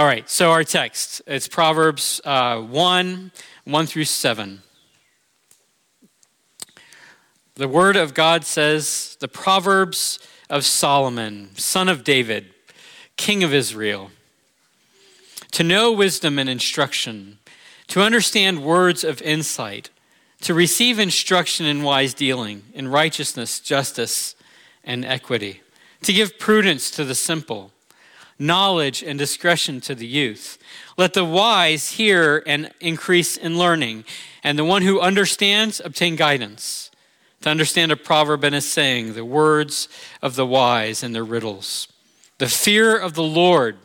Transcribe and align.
All 0.00 0.06
right, 0.06 0.26
so 0.30 0.50
our 0.50 0.64
text, 0.64 1.20
it's 1.26 1.46
Proverbs 1.46 2.22
uh, 2.24 2.58
1 2.58 3.32
1 3.64 3.86
through 3.86 4.04
7. 4.06 4.62
The 7.56 7.68
Word 7.68 7.96
of 7.96 8.14
God 8.14 8.46
says, 8.46 9.18
the 9.20 9.28
Proverbs 9.28 10.18
of 10.48 10.64
Solomon, 10.64 11.50
son 11.56 11.90
of 11.90 12.02
David, 12.02 12.46
king 13.18 13.44
of 13.44 13.52
Israel, 13.52 14.10
to 15.50 15.62
know 15.62 15.92
wisdom 15.92 16.38
and 16.38 16.48
instruction, 16.48 17.36
to 17.88 18.00
understand 18.00 18.64
words 18.64 19.04
of 19.04 19.20
insight, 19.20 19.90
to 20.40 20.54
receive 20.54 20.98
instruction 20.98 21.66
in 21.66 21.82
wise 21.82 22.14
dealing, 22.14 22.62
in 22.72 22.88
righteousness, 22.88 23.60
justice, 23.60 24.34
and 24.82 25.04
equity, 25.04 25.60
to 26.04 26.14
give 26.14 26.38
prudence 26.38 26.90
to 26.90 27.04
the 27.04 27.14
simple, 27.14 27.70
knowledge 28.40 29.02
and 29.02 29.18
discretion 29.18 29.80
to 29.82 29.94
the 29.94 30.06
youth. 30.06 30.58
Let 30.96 31.12
the 31.12 31.24
wise 31.24 31.92
hear 31.92 32.42
and 32.46 32.72
increase 32.80 33.36
in 33.36 33.58
learning, 33.58 34.04
and 34.42 34.58
the 34.58 34.64
one 34.64 34.82
who 34.82 34.98
understands 34.98 35.80
obtain 35.84 36.16
guidance. 36.16 36.90
To 37.42 37.48
understand 37.48 37.92
a 37.92 37.96
proverb 37.96 38.44
and 38.44 38.54
a 38.54 38.60
saying, 38.60 39.14
the 39.14 39.24
words 39.24 39.88
of 40.20 40.34
the 40.34 40.46
wise 40.46 41.02
and 41.02 41.14
their 41.14 41.24
riddles. 41.24 41.88
The 42.38 42.48
fear 42.48 42.98
of 42.98 43.14
the 43.14 43.22
Lord 43.22 43.76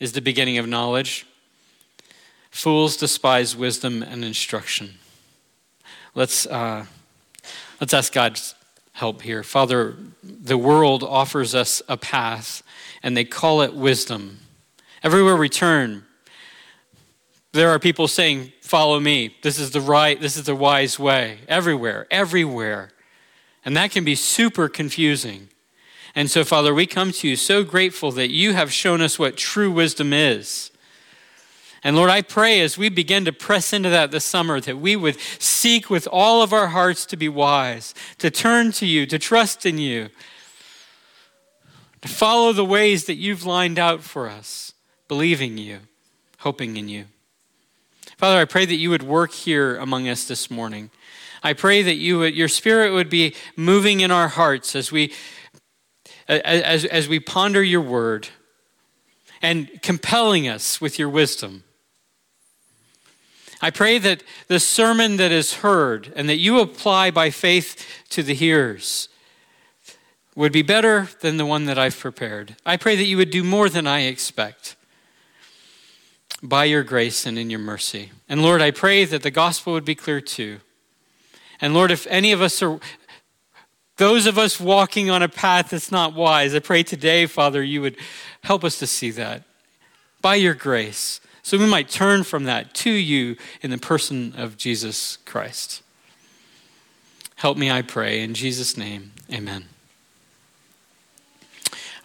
is 0.00 0.12
the 0.12 0.20
beginning 0.20 0.58
of 0.58 0.66
knowledge. 0.66 1.26
Fools 2.50 2.96
despise 2.96 3.56
wisdom 3.56 4.02
and 4.02 4.24
instruction. 4.24 4.98
Let's, 6.14 6.46
uh, 6.46 6.86
let's 7.80 7.94
ask 7.94 8.12
God's 8.12 8.54
help 8.92 9.22
here. 9.22 9.42
Father, 9.42 9.96
the 10.22 10.58
world 10.58 11.02
offers 11.02 11.54
us 11.54 11.82
a 11.88 11.96
path, 11.96 12.62
and 13.02 13.16
they 13.16 13.24
call 13.24 13.62
it 13.62 13.74
wisdom. 13.74 14.40
Everywhere 15.02 15.36
we 15.36 15.48
turn, 15.48 16.04
there 17.52 17.70
are 17.70 17.78
people 17.78 18.08
saying, 18.08 18.52
Follow 18.60 18.98
me. 18.98 19.36
This 19.42 19.58
is 19.58 19.72
the 19.72 19.82
right, 19.82 20.18
this 20.18 20.38
is 20.38 20.44
the 20.44 20.54
wise 20.54 20.98
way. 20.98 21.40
Everywhere, 21.46 22.06
everywhere. 22.10 22.90
And 23.66 23.76
that 23.76 23.90
can 23.90 24.02
be 24.02 24.14
super 24.14 24.66
confusing. 24.66 25.48
And 26.14 26.30
so, 26.30 26.42
Father, 26.42 26.74
we 26.74 26.86
come 26.86 27.12
to 27.12 27.28
you 27.28 27.36
so 27.36 27.64
grateful 27.64 28.12
that 28.12 28.30
you 28.30 28.54
have 28.54 28.72
shown 28.72 29.02
us 29.02 29.18
what 29.18 29.36
true 29.36 29.70
wisdom 29.70 30.14
is. 30.14 30.71
And 31.84 31.96
Lord, 31.96 32.10
I 32.10 32.22
pray 32.22 32.60
as 32.60 32.78
we 32.78 32.88
begin 32.88 33.24
to 33.24 33.32
press 33.32 33.72
into 33.72 33.90
that 33.90 34.12
this 34.12 34.24
summer 34.24 34.60
that 34.60 34.78
we 34.78 34.94
would 34.94 35.18
seek 35.40 35.90
with 35.90 36.06
all 36.10 36.42
of 36.42 36.52
our 36.52 36.68
hearts 36.68 37.04
to 37.06 37.16
be 37.16 37.28
wise, 37.28 37.92
to 38.18 38.30
turn 38.30 38.70
to 38.72 38.86
you, 38.86 39.04
to 39.06 39.18
trust 39.18 39.66
in 39.66 39.78
you, 39.78 40.08
to 42.00 42.08
follow 42.08 42.52
the 42.52 42.64
ways 42.64 43.06
that 43.06 43.16
you've 43.16 43.44
lined 43.44 43.78
out 43.78 44.02
for 44.02 44.28
us, 44.28 44.74
believing 45.08 45.58
you, 45.58 45.80
hoping 46.38 46.76
in 46.76 46.88
you. 46.88 47.06
Father, 48.16 48.38
I 48.38 48.44
pray 48.44 48.64
that 48.64 48.76
you 48.76 48.90
would 48.90 49.02
work 49.02 49.32
here 49.32 49.76
among 49.76 50.08
us 50.08 50.24
this 50.24 50.50
morning. 50.50 50.90
I 51.42 51.52
pray 51.52 51.82
that 51.82 51.96
you 51.96 52.20
would, 52.20 52.36
your 52.36 52.46
spirit 52.46 52.92
would 52.92 53.10
be 53.10 53.34
moving 53.56 54.00
in 54.00 54.12
our 54.12 54.28
hearts 54.28 54.76
as 54.76 54.92
we 54.92 55.12
as, 56.28 56.84
as 56.84 57.08
we 57.08 57.18
ponder 57.18 57.62
your 57.62 57.80
word 57.80 58.28
and 59.42 59.82
compelling 59.82 60.48
us 60.48 60.80
with 60.80 60.98
your 60.98 61.08
wisdom. 61.08 61.64
I 63.62 63.70
pray 63.70 63.98
that 63.98 64.24
the 64.48 64.58
sermon 64.58 65.16
that 65.16 65.30
is 65.30 65.54
heard 65.54 66.12
and 66.16 66.28
that 66.28 66.38
you 66.38 66.58
apply 66.58 67.12
by 67.12 67.30
faith 67.30 67.86
to 68.10 68.22
the 68.22 68.34
hearers 68.34 69.08
would 70.34 70.52
be 70.52 70.62
better 70.62 71.08
than 71.20 71.36
the 71.36 71.46
one 71.46 71.66
that 71.66 71.78
I've 71.78 71.98
prepared. 71.98 72.56
I 72.66 72.76
pray 72.76 72.96
that 72.96 73.04
you 73.04 73.16
would 73.18 73.30
do 73.30 73.44
more 73.44 73.68
than 73.68 73.86
I 73.86 74.00
expect 74.00 74.74
by 76.42 76.64
your 76.64 76.82
grace 76.82 77.24
and 77.24 77.38
in 77.38 77.50
your 77.50 77.60
mercy. 77.60 78.10
And 78.28 78.42
Lord, 78.42 78.60
I 78.60 78.72
pray 78.72 79.04
that 79.04 79.22
the 79.22 79.30
gospel 79.30 79.74
would 79.74 79.84
be 79.84 79.94
clear 79.94 80.20
too. 80.20 80.58
And 81.60 81.72
Lord, 81.72 81.92
if 81.92 82.06
any 82.08 82.32
of 82.32 82.42
us 82.42 82.60
are 82.62 82.80
those 83.98 84.26
of 84.26 84.38
us 84.38 84.58
walking 84.58 85.10
on 85.10 85.22
a 85.22 85.28
path 85.28 85.70
that's 85.70 85.92
not 85.92 86.14
wise, 86.14 86.54
I 86.54 86.58
pray 86.58 86.82
today, 86.82 87.26
Father, 87.26 87.62
you 87.62 87.80
would 87.82 87.96
help 88.42 88.64
us 88.64 88.78
to 88.80 88.86
see 88.86 89.12
that 89.12 89.44
by 90.20 90.34
your 90.34 90.54
grace, 90.54 91.20
so 91.42 91.58
we 91.58 91.66
might 91.66 91.88
turn 91.88 92.22
from 92.24 92.44
that 92.44 92.72
to 92.74 92.90
you 92.90 93.36
in 93.60 93.70
the 93.70 93.78
person 93.78 94.34
of 94.36 94.56
Jesus 94.56 95.18
Christ. 95.24 95.82
Help 97.36 97.58
me, 97.58 97.70
I 97.70 97.82
pray. 97.82 98.22
In 98.22 98.34
Jesus' 98.34 98.76
name, 98.76 99.12
amen. 99.32 99.64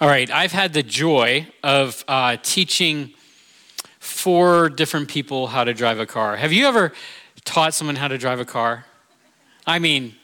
All 0.01 0.07
right, 0.07 0.29
I've 0.31 0.51
had 0.51 0.73
the 0.73 0.83
joy 0.83 1.47
of 1.63 2.03
uh, 2.07 2.37
teaching 2.41 3.13
four 3.99 4.69
different 4.69 5.07
people 5.07 5.47
how 5.47 5.63
to 5.63 5.73
drive 5.73 5.99
a 5.99 6.05
car. 6.05 6.35
Have 6.37 6.53
you 6.53 6.65
ever 6.65 6.93
taught 7.45 7.73
someone 7.73 7.95
how 7.95 8.07
to 8.07 8.17
drive 8.17 8.39
a 8.39 8.45
car? 8.45 8.85
I 9.65 9.79
mean, 9.79 10.15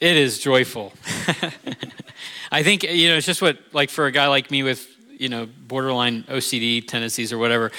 it 0.00 0.16
is 0.16 0.38
joyful. 0.38 0.92
I 2.52 2.62
think, 2.62 2.82
you 2.82 3.08
know, 3.08 3.16
it's 3.16 3.26
just 3.26 3.40
what, 3.42 3.58
like, 3.72 3.90
for 3.90 4.06
a 4.06 4.12
guy 4.12 4.26
like 4.28 4.50
me 4.50 4.62
with, 4.62 4.86
you 5.18 5.28
know, 5.28 5.46
borderline 5.66 6.24
OCD 6.24 6.86
tendencies 6.86 7.32
or 7.32 7.38
whatever, 7.38 7.72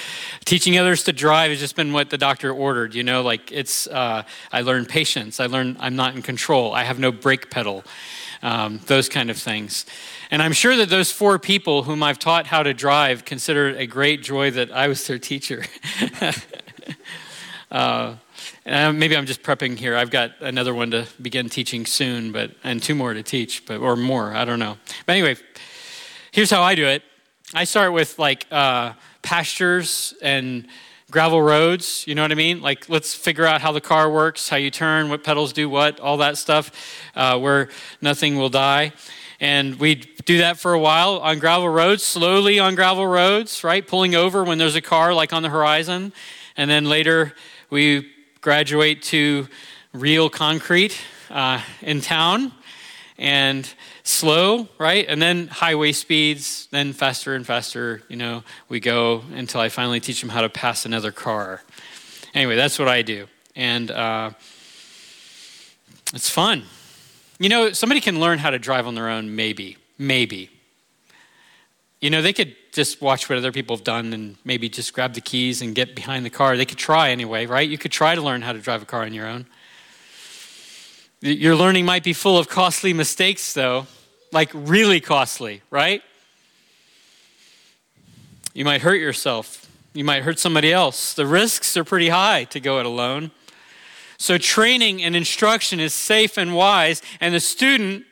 teaching 0.44 0.78
others 0.78 1.04
to 1.04 1.12
drive 1.12 1.50
has 1.50 1.60
just 1.60 1.76
been 1.76 1.92
what 1.92 2.10
the 2.10 2.18
doctor 2.18 2.52
ordered, 2.52 2.94
you 2.94 3.02
know, 3.02 3.22
like, 3.22 3.52
it's, 3.52 3.86
uh, 3.86 4.22
I 4.52 4.60
learned 4.62 4.88
patience. 4.88 5.40
I 5.40 5.46
learned 5.46 5.76
I'm 5.80 5.96
not 5.96 6.14
in 6.14 6.22
control. 6.22 6.72
I 6.72 6.84
have 6.84 6.98
no 6.98 7.12
brake 7.12 7.50
pedal, 7.50 7.84
um, 8.42 8.80
those 8.86 9.08
kind 9.08 9.30
of 9.30 9.36
things. 9.36 9.86
And 10.30 10.42
I'm 10.42 10.52
sure 10.52 10.76
that 10.76 10.88
those 10.88 11.10
four 11.10 11.38
people 11.38 11.82
whom 11.84 12.02
I've 12.02 12.18
taught 12.18 12.46
how 12.46 12.62
to 12.62 12.74
drive 12.74 13.24
consider 13.24 13.68
it 13.68 13.80
a 13.80 13.86
great 13.86 14.22
joy 14.22 14.50
that 14.52 14.70
I 14.70 14.88
was 14.88 15.06
their 15.06 15.18
teacher. 15.18 15.64
uh, 17.70 18.16
uh, 18.66 18.92
maybe 18.92 19.16
I'm 19.16 19.26
just 19.26 19.42
prepping 19.42 19.78
here. 19.78 19.96
I've 19.96 20.10
got 20.10 20.32
another 20.40 20.74
one 20.74 20.90
to 20.90 21.06
begin 21.20 21.48
teaching 21.48 21.86
soon, 21.86 22.32
but 22.32 22.50
and 22.62 22.82
two 22.82 22.94
more 22.94 23.14
to 23.14 23.22
teach, 23.22 23.64
but 23.66 23.78
or 23.78 23.96
more. 23.96 24.34
I 24.34 24.44
don't 24.44 24.58
know. 24.58 24.76
But 25.06 25.12
anyway, 25.12 25.36
here's 26.32 26.50
how 26.50 26.62
I 26.62 26.74
do 26.74 26.86
it. 26.86 27.02
I 27.54 27.64
start 27.64 27.94
with 27.94 28.18
like 28.18 28.46
uh, 28.50 28.92
pastures 29.22 30.12
and 30.20 30.66
gravel 31.10 31.40
roads. 31.40 32.04
You 32.06 32.14
know 32.14 32.20
what 32.20 32.30
I 32.30 32.34
mean? 32.34 32.60
Like 32.60 32.90
let's 32.90 33.14
figure 33.14 33.46
out 33.46 33.62
how 33.62 33.72
the 33.72 33.80
car 33.80 34.10
works, 34.10 34.50
how 34.50 34.56
you 34.56 34.70
turn, 34.70 35.08
what 35.08 35.24
pedals 35.24 35.54
do 35.54 35.70
what, 35.70 35.98
all 35.98 36.18
that 36.18 36.36
stuff, 36.36 36.70
uh, 37.16 37.38
where 37.38 37.70
nothing 38.02 38.36
will 38.36 38.50
die. 38.50 38.92
And 39.40 39.76
we 39.76 39.94
do 39.94 40.38
that 40.38 40.58
for 40.58 40.74
a 40.74 40.78
while 40.78 41.20
on 41.20 41.38
gravel 41.38 41.70
roads, 41.70 42.02
slowly 42.02 42.58
on 42.58 42.74
gravel 42.74 43.06
roads, 43.06 43.64
right? 43.64 43.86
Pulling 43.86 44.14
over 44.14 44.44
when 44.44 44.58
there's 44.58 44.76
a 44.76 44.82
car 44.82 45.14
like 45.14 45.32
on 45.32 45.42
the 45.42 45.48
horizon. 45.48 46.12
And 46.54 46.70
then 46.70 46.84
later 46.84 47.32
we 47.70 48.10
graduate 48.42 49.02
to 49.04 49.48
real 49.94 50.28
concrete 50.28 51.00
uh, 51.30 51.62
in 51.80 52.02
town 52.02 52.52
and 53.18 53.72
slow, 54.04 54.68
right? 54.78 55.04
And 55.08 55.20
then 55.20 55.48
highway 55.48 55.92
speeds, 55.92 56.68
then 56.70 56.92
faster 56.92 57.34
and 57.34 57.44
faster, 57.44 58.02
you 58.08 58.16
know, 58.16 58.44
we 58.68 58.78
go 58.78 59.24
until 59.32 59.60
I 59.60 59.68
finally 59.68 60.00
teach 60.00 60.20
them 60.20 60.30
how 60.30 60.40
to 60.40 60.48
pass 60.48 60.86
another 60.86 61.10
car. 61.10 61.62
Anyway, 62.32 62.54
that's 62.54 62.78
what 62.78 62.88
I 62.88 63.02
do. 63.02 63.26
And 63.56 63.90
uh, 63.90 64.30
it's 66.14 66.30
fun. 66.30 66.62
You 67.40 67.48
know, 67.48 67.72
somebody 67.72 68.00
can 68.00 68.20
learn 68.20 68.38
how 68.38 68.50
to 68.50 68.58
drive 68.58 68.86
on 68.86 68.94
their 68.94 69.08
own, 69.08 69.34
maybe. 69.34 69.76
Maybe. 69.98 70.50
You 72.00 72.10
know, 72.10 72.22
they 72.22 72.32
could 72.32 72.54
just 72.70 73.00
watch 73.02 73.28
what 73.28 73.38
other 73.38 73.50
people 73.50 73.76
have 73.76 73.84
done 73.84 74.12
and 74.12 74.36
maybe 74.44 74.68
just 74.68 74.92
grab 74.92 75.14
the 75.14 75.20
keys 75.20 75.60
and 75.60 75.74
get 75.74 75.96
behind 75.96 76.24
the 76.24 76.30
car. 76.30 76.56
They 76.56 76.64
could 76.64 76.78
try 76.78 77.10
anyway, 77.10 77.46
right? 77.46 77.68
You 77.68 77.78
could 77.78 77.90
try 77.90 78.14
to 78.14 78.22
learn 78.22 78.42
how 78.42 78.52
to 78.52 78.60
drive 78.60 78.82
a 78.82 78.86
car 78.86 79.02
on 79.02 79.12
your 79.12 79.26
own. 79.26 79.46
Your 81.20 81.56
learning 81.56 81.84
might 81.84 82.04
be 82.04 82.12
full 82.12 82.38
of 82.38 82.48
costly 82.48 82.92
mistakes, 82.92 83.52
though, 83.52 83.86
like 84.30 84.50
really 84.54 85.00
costly, 85.00 85.62
right? 85.68 86.00
You 88.54 88.64
might 88.64 88.82
hurt 88.82 89.00
yourself. 89.00 89.68
You 89.94 90.04
might 90.04 90.22
hurt 90.22 90.38
somebody 90.38 90.72
else. 90.72 91.14
The 91.14 91.26
risks 91.26 91.76
are 91.76 91.82
pretty 91.82 92.10
high 92.10 92.44
to 92.44 92.60
go 92.60 92.78
it 92.78 92.86
alone. 92.86 93.32
So, 94.16 94.38
training 94.38 95.02
and 95.02 95.16
instruction 95.16 95.80
is 95.80 95.92
safe 95.92 96.36
and 96.38 96.54
wise, 96.54 97.02
and 97.20 97.34
the 97.34 97.40
student 97.40 98.04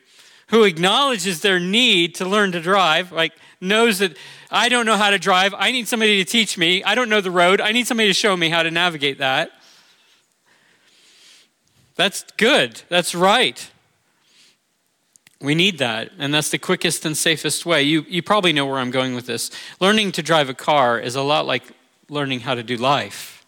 who 0.48 0.64
acknowledges 0.64 1.42
their 1.42 1.60
need 1.60 2.14
to 2.16 2.24
learn 2.24 2.52
to 2.52 2.60
drive, 2.60 3.12
like 3.12 3.34
knows 3.60 4.00
that 4.00 4.16
I 4.50 4.68
don't 4.68 4.86
know 4.86 4.96
how 4.96 5.10
to 5.10 5.18
drive. 5.18 5.54
I 5.56 5.70
need 5.70 5.86
somebody 5.86 6.22
to 6.24 6.30
teach 6.30 6.58
me. 6.58 6.82
I 6.82 6.96
don't 6.96 7.08
know 7.08 7.20
the 7.20 7.30
road. 7.30 7.60
I 7.60 7.70
need 7.70 7.86
somebody 7.86 8.08
to 8.08 8.14
show 8.14 8.36
me 8.36 8.48
how 8.48 8.62
to 8.62 8.70
navigate 8.70 9.18
that. 9.18 9.50
That's 11.96 12.24
good. 12.36 12.82
That's 12.88 13.14
right. 13.14 13.70
We 15.40 15.54
need 15.54 15.78
that, 15.78 16.12
and 16.18 16.32
that's 16.32 16.50
the 16.50 16.58
quickest 16.58 17.04
and 17.04 17.16
safest 17.16 17.66
way. 17.66 17.82
You, 17.82 18.06
you 18.08 18.22
probably 18.22 18.52
know 18.54 18.64
where 18.64 18.78
I'm 18.78 18.90
going 18.90 19.14
with 19.14 19.26
this. 19.26 19.50
Learning 19.80 20.12
to 20.12 20.22
drive 20.22 20.48
a 20.48 20.54
car 20.54 20.98
is 20.98 21.14
a 21.14 21.22
lot 21.22 21.46
like 21.46 21.62
learning 22.08 22.40
how 22.40 22.54
to 22.54 22.62
do 22.62 22.76
life. 22.76 23.44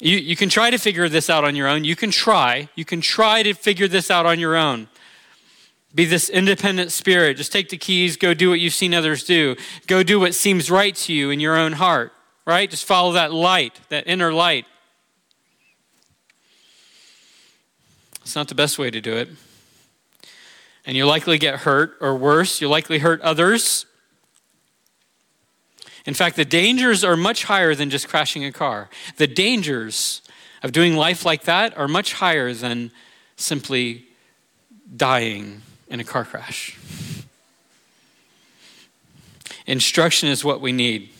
You, 0.00 0.18
you 0.18 0.34
can 0.36 0.48
try 0.48 0.68
to 0.70 0.78
figure 0.78 1.08
this 1.08 1.30
out 1.30 1.44
on 1.44 1.56
your 1.56 1.68
own. 1.68 1.84
You 1.84 1.96
can 1.96 2.10
try. 2.10 2.68
You 2.74 2.84
can 2.84 3.00
try 3.00 3.42
to 3.42 3.54
figure 3.54 3.88
this 3.88 4.10
out 4.10 4.26
on 4.26 4.38
your 4.40 4.56
own. 4.56 4.88
be 5.94 6.04
this 6.04 6.28
independent 6.28 6.90
spirit. 6.90 7.36
Just 7.36 7.52
take 7.52 7.68
the 7.68 7.76
keys, 7.76 8.16
go 8.16 8.34
do 8.34 8.50
what 8.50 8.60
you've 8.60 8.74
seen 8.74 8.94
others 8.94 9.24
do. 9.24 9.56
Go 9.86 10.02
do 10.02 10.18
what 10.18 10.34
seems 10.34 10.70
right 10.70 10.94
to 10.96 11.12
you 11.12 11.30
in 11.30 11.40
your 11.40 11.56
own 11.56 11.72
heart, 11.72 12.12
right? 12.46 12.68
Just 12.68 12.84
follow 12.84 13.12
that 13.12 13.32
light, 13.32 13.78
that 13.90 14.06
inner 14.06 14.32
light. 14.32 14.66
It's 18.22 18.34
not 18.34 18.48
the 18.48 18.54
best 18.54 18.78
way 18.78 18.90
to 18.90 19.00
do 19.00 19.16
it. 19.16 19.28
And 20.86 20.96
you'll 20.96 21.08
likely 21.08 21.38
get 21.38 21.60
hurt, 21.60 21.96
or 22.00 22.16
worse, 22.16 22.60
you'll 22.60 22.70
likely 22.70 22.98
hurt 22.98 23.20
others. 23.20 23.86
In 26.06 26.14
fact, 26.14 26.36
the 26.36 26.44
dangers 26.44 27.04
are 27.04 27.16
much 27.16 27.44
higher 27.44 27.74
than 27.74 27.90
just 27.90 28.08
crashing 28.08 28.44
a 28.44 28.52
car. 28.52 28.88
The 29.16 29.28
dangers 29.28 30.22
of 30.62 30.72
doing 30.72 30.96
life 30.96 31.24
like 31.24 31.44
that 31.44 31.76
are 31.76 31.88
much 31.88 32.14
higher 32.14 32.52
than 32.52 32.90
simply 33.36 34.06
dying 34.96 35.62
in 35.88 36.00
a 36.00 36.04
car 36.04 36.24
crash. 36.24 36.78
Instruction 39.66 40.28
is 40.28 40.44
what 40.44 40.60
we 40.60 40.72
need. 40.72 41.10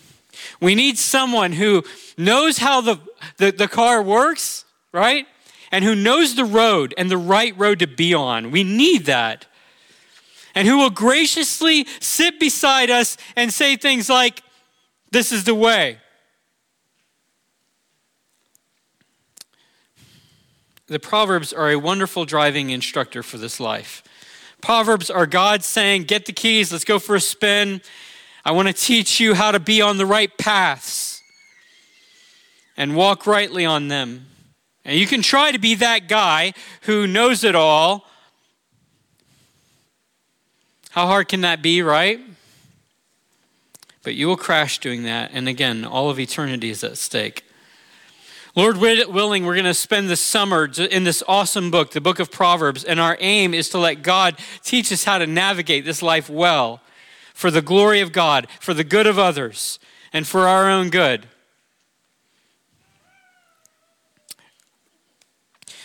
We 0.60 0.75
need 0.75 0.98
someone 0.98 1.52
who 1.52 1.84
knows 2.16 2.58
how 2.58 2.81
the, 2.81 2.98
the, 3.37 3.52
the, 3.52 3.69
car 3.69 4.02
works, 4.02 4.64
right? 4.93 5.26
And 5.72 5.84
who 5.84 5.94
knows 5.94 6.34
the 6.34 6.44
road 6.44 6.94
and 6.98 7.10
the 7.10 7.16
right 7.16 7.58
road 7.58 7.78
to 7.78 7.86
be 7.86 8.12
on. 8.12 8.50
We 8.50 8.62
need 8.62 9.06
that. 9.06 9.46
And 10.54 10.69
who 10.69 10.76
will 10.76 10.90
graciously 10.90 11.86
sit 11.98 12.38
beside 12.38 12.90
us 12.90 13.16
and 13.34 13.50
say 13.50 13.76
things 13.76 14.10
like, 14.10 14.42
This 15.10 15.32
is 15.32 15.44
the 15.44 15.54
way. 15.54 15.98
The 20.88 21.00
Proverbs 21.00 21.54
are 21.54 21.70
a 21.70 21.76
wonderful 21.76 22.26
driving 22.26 22.69
instructor 22.69 23.22
for 23.22 23.38
this 23.38 23.58
life. 23.58 24.02
Proverbs 24.60 25.08
are 25.08 25.26
God 25.26 25.64
saying, 25.64 26.02
Get 26.02 26.26
the 26.26 26.34
keys, 26.34 26.70
let's 26.70 26.84
go 26.84 26.98
for 26.98 27.16
a 27.16 27.20
spin. 27.20 27.80
I 28.44 28.52
want 28.52 28.69
to 28.69 28.74
teach 28.74 29.20
you 29.20 29.32
how 29.32 29.52
to 29.52 29.60
be 29.60 29.80
on 29.80 29.96
the 29.96 30.04
right 30.04 30.36
paths 30.36 31.22
and 32.76 32.94
walk 32.94 33.26
rightly 33.26 33.64
on 33.64 33.88
them. 33.88 34.26
And 34.84 34.99
you 34.99 35.06
can 35.06 35.23
try 35.23 35.52
to 35.52 35.58
be 35.58 35.75
that 35.76 36.08
guy 36.08 36.55
who 36.82 37.06
knows 37.06 37.44
it 37.44 37.55
all. 37.55 38.08
How 40.90 41.06
hard 41.06 41.29
can 41.29 41.43
that 41.43 41.62
be, 41.62 41.82
right? 41.82 42.20
But 44.02 44.14
you 44.14 44.26
will 44.26 44.37
crash 44.37 44.79
doing 44.79 45.05
that. 45.05 45.31
And 45.32 45.49
again, 45.49 45.84
all 45.84 46.11
of 46.11 46.19
eternity 46.19 46.70
is 46.70 46.82
at 46.82 46.99
stake. 46.99 47.44
Lord 48.55 48.76
willing, 48.76 49.46
we're 49.46 49.55
going 49.55 49.64
to 49.64 49.73
spend 49.73 50.11
the 50.11 50.17
summer 50.17 50.69
in 50.90 51.05
this 51.05 51.23
awesome 51.26 51.70
book, 51.70 51.93
the 51.93 52.02
book 52.02 52.19
of 52.19 52.31
Proverbs, 52.31 52.84
and 52.84 53.00
our 53.00 53.17
aim 53.19 53.55
is 53.55 53.70
to 53.70 53.79
let 53.79 54.02
God 54.02 54.37
teach 54.62 54.93
us 54.93 55.05
how 55.05 55.17
to 55.17 55.26
navigate 55.26 55.87
this 55.87 56.02
life 56.02 56.29
well 56.29 56.82
for 57.32 57.50
the 57.50 57.62
glory 57.62 58.02
of 58.02 58.12
God, 58.12 58.46
for 58.61 58.75
the 58.75 58.84
good 58.84 59.06
of 59.06 59.19
others, 59.19 59.79
and 60.12 60.26
for 60.26 60.46
our 60.46 60.69
own 60.69 60.90
good. 60.90 61.26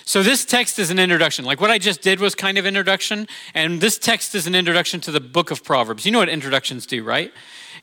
So 0.07 0.23
this 0.23 0.45
text 0.45 0.79
is 0.79 0.89
an 0.89 0.99
introduction. 0.99 1.43
Like 1.43 1.59
what 1.59 1.69
I 1.69 1.77
just 1.77 2.01
did 2.01 2.21
was 2.21 2.33
kind 2.33 2.57
of 2.57 2.65
introduction, 2.65 3.27
and 3.53 3.81
this 3.81 3.97
text 3.97 4.35
is 4.35 4.47
an 4.47 4.55
introduction 4.55 5.01
to 5.01 5.11
the 5.11 5.19
book 5.19 5.51
of 5.51 5.65
Proverbs. 5.65 6.05
You 6.05 6.13
know 6.13 6.19
what 6.19 6.29
introductions 6.29 6.85
do, 6.85 7.03
right? 7.03 7.33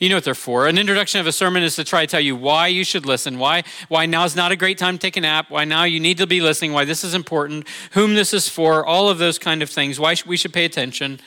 You 0.01 0.09
know 0.09 0.15
what 0.15 0.25
they're 0.25 0.35
for. 0.35 0.67
An 0.67 0.79
introduction 0.79 1.21
of 1.21 1.27
a 1.27 1.33
sermon 1.33 1.63
is 1.63 1.77
to 1.77 1.85
try 1.85 2.01
to 2.01 2.07
tell 2.07 2.23
you 2.23 2.35
why 2.35 2.69
you 2.69 2.83
should 2.83 3.05
listen, 3.05 3.39
why, 3.39 3.63
why 3.89 4.07
now's 4.07 4.35
not 4.35 4.53
a 4.53 4.57
great 4.57 4.79
time 4.79 4.95
to 4.95 4.99
take 4.99 5.19
a 5.19 5.21
nap, 5.21 5.51
why 5.51 5.67
now 5.67 5.85
you 5.85 6.01
need 6.01 6.17
to 6.17 6.27
be 6.27 6.41
listening, 6.41 6.73
why 6.73 6.87
this 6.87 7.05
is 7.05 7.13
important, 7.13 7.69
whom 7.91 8.15
this 8.15 8.33
is 8.33 8.49
for, 8.49 8.87
all 8.87 9.11
of 9.11 9.19
those 9.19 9.39
kind 9.39 9.61
of 9.61 9.69
things, 9.69 10.01
why 10.01 10.17
we 10.25 10.39
should 10.39 10.55
pay 10.55 10.65
attention. 10.65 11.21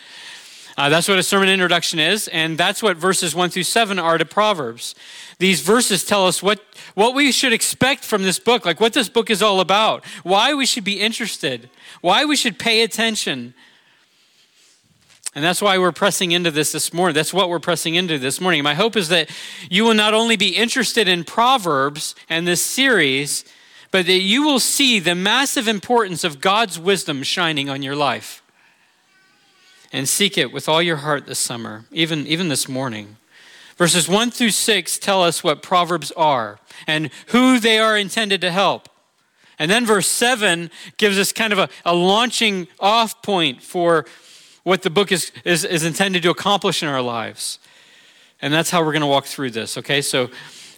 Uh, 0.79 0.89
that's 0.89 1.07
what 1.07 1.19
a 1.19 1.23
sermon 1.23 1.49
introduction 1.49 1.99
is, 1.99 2.27
and 2.29 2.57
that's 2.57 2.81
what 2.81 2.97
verses 2.97 3.35
1 3.35 3.51
through 3.51 3.63
7 3.63 3.99
are 3.99 4.17
to 4.17 4.25
Proverbs. 4.25 4.95
These 5.39 5.61
verses 5.61 6.03
tell 6.03 6.25
us 6.25 6.41
what, 6.41 6.66
what 6.97 7.13
we 7.13 7.31
should 7.31 7.53
expect 7.53 8.03
from 8.03 8.23
this 8.23 8.39
book, 8.39 8.65
like 8.65 8.79
what 8.79 8.91
this 8.91 9.07
book 9.07 9.29
is 9.29 9.43
all 9.43 9.59
about, 9.59 10.03
why 10.23 10.55
we 10.55 10.65
should 10.65 10.83
be 10.83 10.99
interested, 10.99 11.69
why 12.01 12.25
we 12.25 12.35
should 12.35 12.57
pay 12.57 12.81
attention. 12.81 13.53
And 15.35 15.43
that's 15.43 15.61
why 15.61 15.77
we're 15.77 15.91
pressing 15.91 16.31
into 16.31 16.49
this 16.49 16.71
this 16.71 16.91
morning. 16.91 17.13
That's 17.13 17.31
what 17.31 17.49
we're 17.49 17.59
pressing 17.59 17.93
into 17.93 18.17
this 18.17 18.41
morning. 18.41 18.63
My 18.63 18.73
hope 18.73 18.97
is 18.97 19.09
that 19.09 19.29
you 19.69 19.83
will 19.83 19.93
not 19.93 20.15
only 20.15 20.37
be 20.37 20.55
interested 20.55 21.07
in 21.07 21.23
Proverbs 21.23 22.15
and 22.29 22.47
this 22.47 22.63
series, 22.63 23.45
but 23.91 24.07
that 24.07 24.21
you 24.21 24.41
will 24.41 24.59
see 24.59 24.99
the 24.99 25.13
massive 25.13 25.67
importance 25.67 26.23
of 26.23 26.41
God's 26.41 26.79
wisdom 26.79 27.21
shining 27.21 27.69
on 27.69 27.83
your 27.83 27.95
life. 27.95 28.41
And 29.93 30.09
seek 30.09 30.35
it 30.35 30.51
with 30.51 30.67
all 30.67 30.81
your 30.81 30.97
heart 30.97 31.27
this 31.27 31.37
summer, 31.37 31.85
even, 31.91 32.25
even 32.25 32.49
this 32.49 32.67
morning. 32.67 33.17
Verses 33.75 34.09
1 34.09 34.31
through 34.31 34.49
6 34.49 34.97
tell 34.97 35.21
us 35.21 35.43
what 35.43 35.61
Proverbs 35.61 36.11
are 36.13 36.59
and 36.85 37.09
who 37.27 37.59
they 37.59 37.79
are 37.79 37.97
intended 37.97 38.41
to 38.41 38.51
help. 38.51 38.89
And 39.59 39.71
then 39.71 39.85
verse 39.85 40.07
7 40.07 40.69
gives 40.97 41.17
us 41.17 41.31
kind 41.31 41.51
of 41.51 41.59
a, 41.59 41.69
a 41.85 41.95
launching 41.95 42.67
off 42.79 43.21
point 43.23 43.63
for 43.63 44.05
what 44.63 44.83
the 44.83 44.89
book 44.89 45.11
is, 45.11 45.31
is, 45.43 45.63
is 45.63 45.83
intended 45.83 46.23
to 46.23 46.29
accomplish 46.29 46.83
in 46.83 46.89
our 46.89 47.01
lives. 47.01 47.57
And 48.41 48.53
that's 48.53 48.69
how 48.69 48.83
we're 48.83 48.91
going 48.91 49.01
to 49.01 49.07
walk 49.07 49.25
through 49.25 49.51
this, 49.51 49.77
okay? 49.77 50.01
So, 50.01 50.29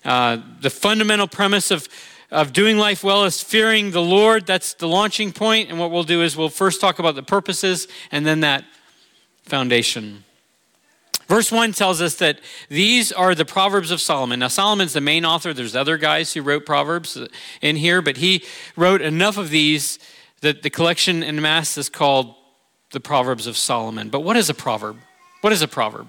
uh, 0.05 0.37
the 0.61 0.69
fundamental 0.69 1.27
premise 1.27 1.71
of, 1.71 1.89
of 2.31 2.53
doing 2.53 2.77
life 2.77 3.03
well 3.03 3.25
is 3.25 3.43
fearing 3.43 3.91
the 3.91 4.01
Lord. 4.01 4.45
That's 4.45 4.73
the 4.73 4.87
launching 4.87 5.33
point. 5.33 5.69
And 5.69 5.77
what 5.77 5.91
we'll 5.91 6.03
do 6.03 6.21
is 6.21 6.37
we'll 6.37 6.49
first 6.49 6.79
talk 6.79 6.99
about 6.99 7.15
the 7.15 7.23
purposes 7.23 7.87
and 8.11 8.25
then 8.25 8.39
that 8.41 8.63
foundation. 9.43 10.23
Verse 11.29 11.51
1 11.51 11.73
tells 11.73 12.01
us 12.01 12.15
that 12.15 12.39
these 12.69 13.11
are 13.11 13.35
the 13.35 13.45
Proverbs 13.45 13.91
of 13.91 14.01
Solomon. 14.01 14.39
Now, 14.39 14.47
Solomon's 14.47 14.93
the 14.93 15.01
main 15.01 15.25
author. 15.25 15.53
There's 15.53 15.75
other 15.75 15.95
guys 15.95 16.33
who 16.33 16.41
wrote 16.41 16.65
Proverbs 16.65 17.19
in 17.61 17.75
here, 17.75 18.01
but 18.01 18.17
he 18.17 18.43
wrote 18.75 18.99
enough 18.99 19.37
of 19.37 19.51
these 19.51 19.99
that 20.41 20.63
the 20.63 20.71
collection 20.71 21.21
in 21.21 21.39
mass 21.39 21.77
is 21.77 21.87
called 21.87 22.33
the 22.91 22.99
Proverbs 22.99 23.45
of 23.45 23.57
Solomon. 23.57 24.09
But 24.09 24.21
what 24.21 24.37
is 24.37 24.49
a 24.49 24.55
proverb? 24.55 24.97
What 25.41 25.53
is 25.53 25.61
a 25.61 25.67
proverb? 25.67 26.07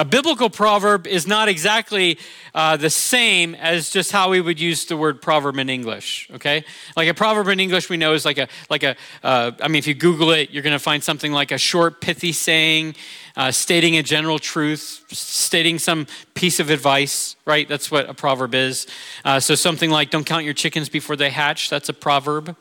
A 0.00 0.04
biblical 0.04 0.48
proverb 0.48 1.06
is 1.06 1.26
not 1.26 1.48
exactly 1.48 2.18
uh, 2.54 2.76
the 2.78 2.88
same 2.88 3.54
as 3.56 3.90
just 3.90 4.12
how 4.12 4.30
we 4.30 4.40
would 4.40 4.58
use 4.58 4.86
the 4.86 4.96
word 4.96 5.20
proverb 5.20 5.58
in 5.58 5.68
English. 5.68 6.28
Okay, 6.32 6.64
like 6.96 7.08
a 7.08 7.12
proverb 7.12 7.48
in 7.48 7.60
English, 7.60 7.90
we 7.90 7.98
know 7.98 8.14
is 8.14 8.24
like 8.24 8.38
a 8.38 8.48
like 8.70 8.82
a. 8.82 8.96
Uh, 9.22 9.52
I 9.60 9.68
mean, 9.68 9.78
if 9.78 9.86
you 9.86 9.94
Google 9.94 10.30
it, 10.30 10.50
you're 10.50 10.62
going 10.62 10.72
to 10.72 10.78
find 10.78 11.04
something 11.04 11.32
like 11.32 11.50
a 11.50 11.58
short, 11.58 12.00
pithy 12.00 12.32
saying, 12.32 12.94
uh, 13.36 13.50
stating 13.50 13.96
a 13.96 14.02
general 14.02 14.38
truth, 14.38 15.04
stating 15.10 15.78
some 15.78 16.06
piece 16.34 16.60
of 16.60 16.70
advice. 16.70 17.36
Right, 17.44 17.68
that's 17.68 17.90
what 17.90 18.08
a 18.08 18.14
proverb 18.14 18.54
is. 18.54 18.86
Uh, 19.24 19.40
so 19.40 19.54
something 19.54 19.90
like 19.90 20.10
"Don't 20.10 20.24
count 20.24 20.44
your 20.44 20.54
chickens 20.54 20.88
before 20.88 21.16
they 21.16 21.30
hatch." 21.30 21.70
That's 21.70 21.88
a 21.88 21.94
proverb. 21.94 22.56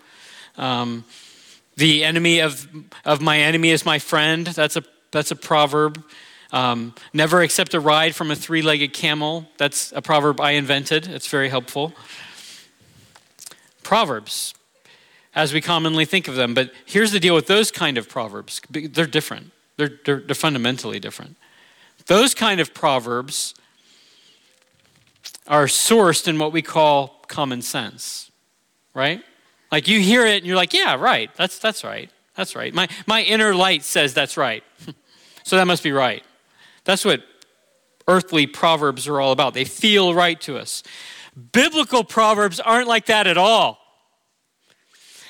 Um, 0.58 1.05
the 1.79 2.03
enemy 2.03 2.39
of, 2.41 2.67
of 3.05 3.22
my 3.22 3.39
enemy 3.39 3.70
is 3.70 3.86
my 3.86 4.00
friend. 4.00 4.46
That's 4.46 4.75
a, 4.75 4.84
that's 5.12 5.32
a 5.32 5.36
proverb. 5.36 6.03
Um, 6.51 6.93
never 7.13 7.41
accept 7.41 7.74
a 7.74 7.79
ride 7.79 8.15
from 8.15 8.32
a 8.32 8.36
three 8.36 8.62
legged 8.62 8.93
camel. 8.93 9.48
That's 9.58 9.93
a 9.93 10.01
proverb 10.01 10.41
I 10.41 10.51
invented. 10.51 11.08
It's 11.08 11.27
very 11.27 11.48
helpful. 11.48 11.93
Proverbs, 13.82 14.53
as 15.34 15.53
we 15.53 15.62
commonly 15.62 16.05
think 16.05 16.27
of 16.27 16.36
them. 16.36 16.53
But 16.53 16.72
here's 16.86 17.12
the 17.12 17.20
deal 17.20 17.34
with 17.34 17.48
those 17.48 17.72
kind 17.72 17.98
of 17.98 18.10
proverbs 18.10 18.62
they're 18.70 19.05
different, 19.05 19.51
they're, 19.79 20.00
they're, 20.03 20.19
they're 20.19 20.36
fundamentally 20.36 21.00
different. 21.00 21.38
Those 22.07 22.33
kind 22.33 22.59
of 22.59 22.74
proverbs 22.74 23.55
are 25.48 25.65
sourced 25.65 26.27
in 26.27 26.38
what 26.38 26.51
we 26.51 26.62
call 26.62 27.24
common 27.27 27.62
sense, 27.62 28.29
right? 28.93 29.24
Like 29.71 29.88
you 29.88 30.00
hear 30.00 30.25
it 30.25 30.38
and 30.38 30.45
you're 30.45 30.57
like, 30.57 30.74
yeah, 30.74 30.95
right. 30.95 31.33
That's, 31.36 31.59
that's 31.59 31.83
right. 31.83 32.12
That's 32.36 32.55
right. 32.55 32.74
My, 32.74 32.88
my 33.07 33.24
inner 33.24 33.55
light 33.55 33.83
says 33.83 34.13
that's 34.13 34.36
right. 34.36 34.63
so 35.43 35.55
that 35.55 35.65
must 35.65 35.83
be 35.83 35.91
right. 35.91 36.24
That's 36.83 37.05
what 37.05 37.21
earthly 38.07 38.48
proverbs 38.48 39.07
are 39.07 39.21
all 39.21 39.31
about. 39.31 39.53
They 39.53 39.65
feel 39.65 40.13
right 40.13 40.39
to 40.41 40.57
us. 40.57 40.83
Biblical 41.53 42.03
proverbs 42.03 42.59
aren't 42.59 42.88
like 42.88 43.05
that 43.05 43.27
at 43.27 43.38
all. 43.38 43.77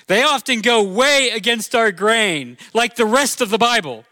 They 0.08 0.24
often 0.24 0.62
go 0.62 0.82
way 0.82 1.30
against 1.36 1.76
our 1.76 1.92
grain, 1.92 2.58
like 2.74 2.96
the 2.96 3.06
rest 3.06 3.42
of 3.42 3.52
the 3.52 3.60
Bible. 3.60 4.06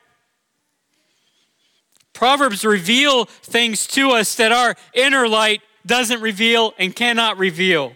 Proverbs 2.18 2.66
reveal 2.66 3.26
things 3.26 3.86
to 3.86 4.10
us 4.10 4.34
that 4.38 4.52
our 4.52 4.76
inner 4.96 5.28
light 5.28 5.62
doesn't 5.86 6.20
reveal 6.20 6.74
and 6.80 6.96
cannot 6.96 7.38
reveal. 7.38 7.94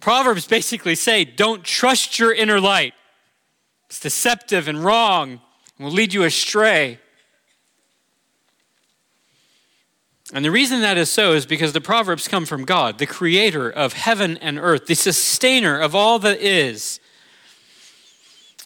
Proverbs 0.00 0.46
basically 0.46 0.94
say 0.94 1.24
don't 1.24 1.64
trust 1.64 2.18
your 2.18 2.30
inner 2.30 2.60
light. 2.60 2.92
It's 3.86 4.00
deceptive 4.00 4.68
and 4.68 4.84
wrong 4.84 5.40
and 5.78 5.86
will 5.86 5.94
lead 5.94 6.12
you 6.12 6.24
astray. 6.24 6.98
And 10.34 10.44
the 10.44 10.50
reason 10.50 10.82
that 10.82 10.98
is 10.98 11.08
so 11.08 11.32
is 11.32 11.46
because 11.46 11.72
the 11.72 11.80
Proverbs 11.80 12.28
come 12.28 12.44
from 12.44 12.66
God, 12.66 12.98
the 12.98 13.06
creator 13.06 13.70
of 13.70 13.94
heaven 13.94 14.36
and 14.42 14.58
earth, 14.58 14.88
the 14.88 14.94
sustainer 14.94 15.80
of 15.80 15.94
all 15.94 16.18
that 16.18 16.38
is. 16.38 17.00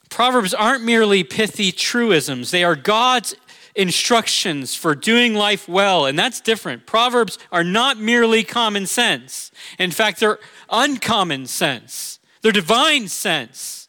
Proverbs 0.09 0.53
aren't 0.53 0.83
merely 0.83 1.23
pithy 1.23 1.71
truisms, 1.71 2.51
they 2.51 2.65
are 2.65 2.75
God's 2.75 3.37
instructions 3.81 4.75
for 4.75 4.95
doing 4.95 5.35
life 5.35 5.67
well, 5.67 6.05
and 6.05 6.19
that's 6.19 6.41
different. 6.41 6.85
Proverbs 6.85 7.39
are 7.51 7.65
not 7.65 7.99
merely 7.99 8.45
common 8.45 8.87
sense. 8.87 9.51
In 9.79 9.91
fact, 9.91 10.21
they're 10.21 10.39
uncommon 10.69 11.47
sense, 11.47 12.21
they're 12.43 12.53
divine 12.53 13.09
sense. 13.09 13.89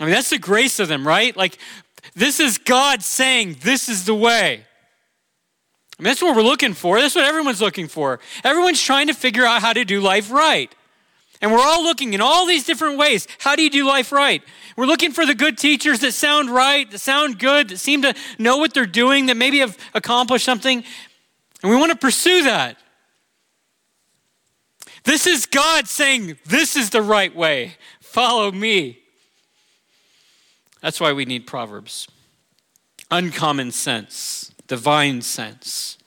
I 0.00 0.04
mean, 0.04 0.14
that's 0.14 0.30
the 0.30 0.38
grace 0.38 0.80
of 0.80 0.88
them, 0.88 1.06
right? 1.06 1.36
Like, 1.36 1.58
this 2.14 2.40
is 2.40 2.58
God 2.58 3.02
saying, 3.02 3.58
This 3.62 3.88
is 3.88 4.06
the 4.06 4.14
way. 4.14 4.64
I 5.98 6.02
mean, 6.02 6.10
that's 6.10 6.22
what 6.22 6.34
we're 6.34 6.42
looking 6.42 6.72
for. 6.72 6.98
That's 6.98 7.14
what 7.14 7.26
everyone's 7.26 7.60
looking 7.60 7.86
for. 7.86 8.18
Everyone's 8.42 8.82
trying 8.82 9.08
to 9.08 9.14
figure 9.14 9.44
out 9.44 9.60
how 9.60 9.74
to 9.74 9.84
do 9.84 10.00
life 10.00 10.32
right. 10.32 10.74
And 11.42 11.50
we're 11.50 11.60
all 11.60 11.82
looking 11.82 12.14
in 12.14 12.20
all 12.20 12.46
these 12.46 12.64
different 12.64 12.96
ways. 12.96 13.26
How 13.38 13.56
do 13.56 13.62
you 13.62 13.68
do 13.68 13.84
life 13.84 14.12
right? 14.12 14.42
We're 14.76 14.86
looking 14.86 15.10
for 15.10 15.26
the 15.26 15.34
good 15.34 15.58
teachers 15.58 15.98
that 16.00 16.12
sound 16.12 16.48
right, 16.48 16.88
that 16.90 17.00
sound 17.00 17.40
good, 17.40 17.70
that 17.70 17.78
seem 17.78 18.02
to 18.02 18.14
know 18.38 18.58
what 18.58 18.72
they're 18.72 18.86
doing, 18.86 19.26
that 19.26 19.36
maybe 19.36 19.58
have 19.58 19.76
accomplished 19.92 20.44
something. 20.44 20.84
And 21.62 21.70
we 21.70 21.76
want 21.76 21.90
to 21.90 21.98
pursue 21.98 22.44
that. 22.44 22.78
This 25.04 25.26
is 25.26 25.46
God 25.46 25.88
saying, 25.88 26.38
This 26.46 26.76
is 26.76 26.90
the 26.90 27.02
right 27.02 27.34
way. 27.34 27.76
Follow 28.00 28.52
me. 28.52 29.00
That's 30.80 31.00
why 31.00 31.12
we 31.12 31.24
need 31.24 31.46
Proverbs. 31.46 32.06
Uncommon 33.10 33.72
sense, 33.72 34.52
divine 34.68 35.22
sense. 35.22 35.98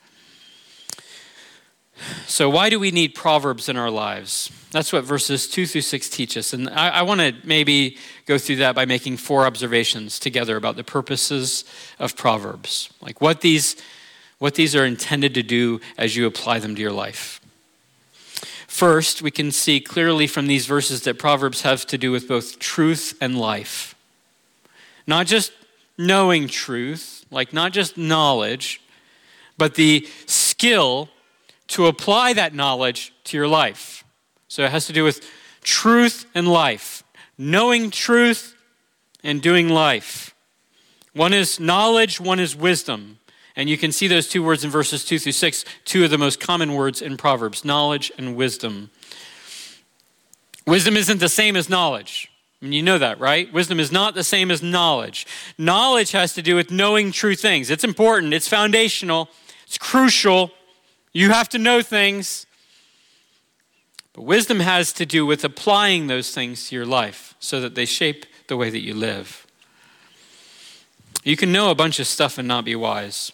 So, 2.28 2.50
why 2.50 2.70
do 2.70 2.80
we 2.80 2.92
need 2.92 3.16
Proverbs 3.16 3.70
in 3.70 3.78
our 3.78 3.90
lives? 3.90 4.52
That's 4.72 4.92
what 4.92 5.06
verses 5.06 5.48
2 5.48 5.66
through 5.66 5.82
6 5.82 6.10
teach 6.10 6.36
us. 6.36 6.52
And 6.52 6.70
I, 6.70 6.90
I 6.90 7.02
want 7.04 7.22
to 7.22 7.34
maybe 7.46 7.98
go 8.26 8.38
through 8.38 8.58
that 8.58 8.76
by 8.76 8.86
making 8.86 9.18
four 9.18 9.46
observations 9.46 10.20
together 10.20 10.58
about 10.58 10.76
the 10.76 10.84
purposes 10.84 11.64
of 11.98 12.18
Proverbs, 12.18 12.90
like 13.02 13.22
what 13.22 13.42
these, 13.42 13.78
what 14.38 14.56
these 14.56 14.76
are 14.76 14.86
intended 14.86 15.34
to 15.36 15.44
do 15.44 15.80
as 15.98 16.16
you 16.16 16.26
apply 16.26 16.60
them 16.60 16.76
to 16.76 16.82
your 16.82 16.92
life. 16.92 17.40
First, 18.68 19.22
we 19.22 19.32
can 19.32 19.52
see 19.52 19.80
clearly 19.80 20.28
from 20.28 20.48
these 20.48 20.66
verses 20.66 21.04
that 21.04 21.18
Proverbs 21.18 21.62
have 21.62 21.86
to 21.86 21.98
do 21.98 22.12
with 22.12 22.28
both 22.28 22.60
truth 22.60 23.18
and 23.22 23.40
life. 23.40 23.96
Not 25.08 25.28
just 25.28 25.54
knowing 25.98 26.50
truth, 26.50 27.26
like 27.32 27.54
not 27.54 27.72
just 27.72 27.98
knowledge, 27.98 28.82
but 29.58 29.76
the 29.76 30.06
skill 30.26 31.10
to 31.68 31.88
apply 31.88 32.34
that 32.34 32.54
knowledge 32.54 33.14
to 33.26 33.38
your 33.38 33.48
life. 33.48 34.04
So 34.48 34.64
it 34.64 34.72
has 34.72 34.86
to 34.88 34.94
do 34.94 35.04
with 35.04 35.28
truth 35.62 36.26
and 36.36 36.48
life, 36.48 37.04
knowing 37.38 37.90
truth 37.90 38.56
and 39.24 39.42
doing 39.42 39.70
life. 39.70 40.36
One 41.14 41.34
is 41.34 41.60
knowledge, 41.60 42.20
one 42.20 42.40
is 42.40 42.56
wisdom. 42.56 43.20
And 43.56 43.70
you 43.70 43.78
can 43.78 43.92
see 43.92 44.08
those 44.08 44.28
two 44.28 44.44
words 44.44 44.64
in 44.64 44.70
verses 44.70 45.06
2 45.06 45.18
through 45.18 45.32
6, 45.32 45.66
two 45.86 46.04
of 46.04 46.12
the 46.12 46.18
most 46.18 46.40
common 46.40 46.74
words 46.74 47.02
in 47.02 47.16
Proverbs 47.16 47.64
knowledge 47.64 48.12
and 48.18 48.36
wisdom. 48.36 48.92
Wisdom 50.68 50.98
isn't 50.98 51.20
the 51.20 51.30
same 51.30 51.56
as 51.56 51.70
knowledge. 51.70 52.30
I 52.62 52.66
mean, 52.66 52.74
you 52.74 52.84
know 52.84 52.98
that, 52.98 53.20
right? 53.20 53.52
Wisdom 53.54 53.80
is 53.80 53.92
not 53.92 54.16
the 54.16 54.24
same 54.24 54.50
as 54.50 54.64
knowledge. 54.64 55.28
Knowledge 55.58 56.12
has 56.12 56.34
to 56.34 56.42
do 56.42 56.56
with 56.56 56.72
knowing 56.72 57.12
true 57.12 57.36
things. 57.36 57.70
It's 57.70 57.84
important, 57.84 58.34
it's 58.34 58.48
foundational, 58.48 59.30
it's 59.66 59.78
crucial. 59.78 60.52
You 61.16 61.30
have 61.32 61.48
to 61.50 61.58
know 61.58 61.82
things. 61.82 62.46
But 64.12 64.24
wisdom 64.24 64.60
has 64.60 64.92
to 64.94 65.06
do 65.06 65.26
with 65.26 65.46
applying 65.46 66.08
those 66.08 66.36
things 66.36 66.68
to 66.68 66.76
your 66.76 66.86
life 66.86 67.36
so 67.40 67.62
that 67.62 67.74
they 67.74 67.86
shape 67.86 68.26
the 68.48 68.58
way 68.58 68.70
that 68.70 68.84
you 68.84 68.94
live. 68.94 69.48
You 71.24 71.38
can 71.38 71.54
know 71.54 71.72
a 71.72 71.76
bunch 71.76 72.02
of 72.02 72.08
stuff 72.08 72.38
and 72.38 72.50
not 72.50 72.66
be 72.66 72.76
wise. 72.76 73.32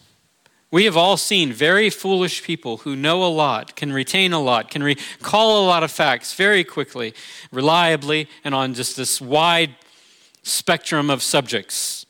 We 0.70 0.84
have 0.84 0.96
all 0.96 1.16
seen 1.16 1.52
very 1.52 1.90
foolish 1.90 2.44
people 2.44 2.78
who 2.78 2.94
know 2.94 3.24
a 3.24 3.26
lot, 3.26 3.74
can 3.74 3.92
retain 3.92 4.32
a 4.32 4.40
lot, 4.40 4.70
can 4.70 4.84
recall 4.84 5.64
a 5.64 5.66
lot 5.66 5.82
of 5.82 5.90
facts 5.90 6.34
very 6.34 6.62
quickly, 6.62 7.14
reliably, 7.50 8.28
and 8.44 8.54
on 8.54 8.74
just 8.74 8.96
this 8.96 9.20
wide 9.20 9.74
spectrum 10.44 11.10
of 11.10 11.20
subjects. 11.20 12.06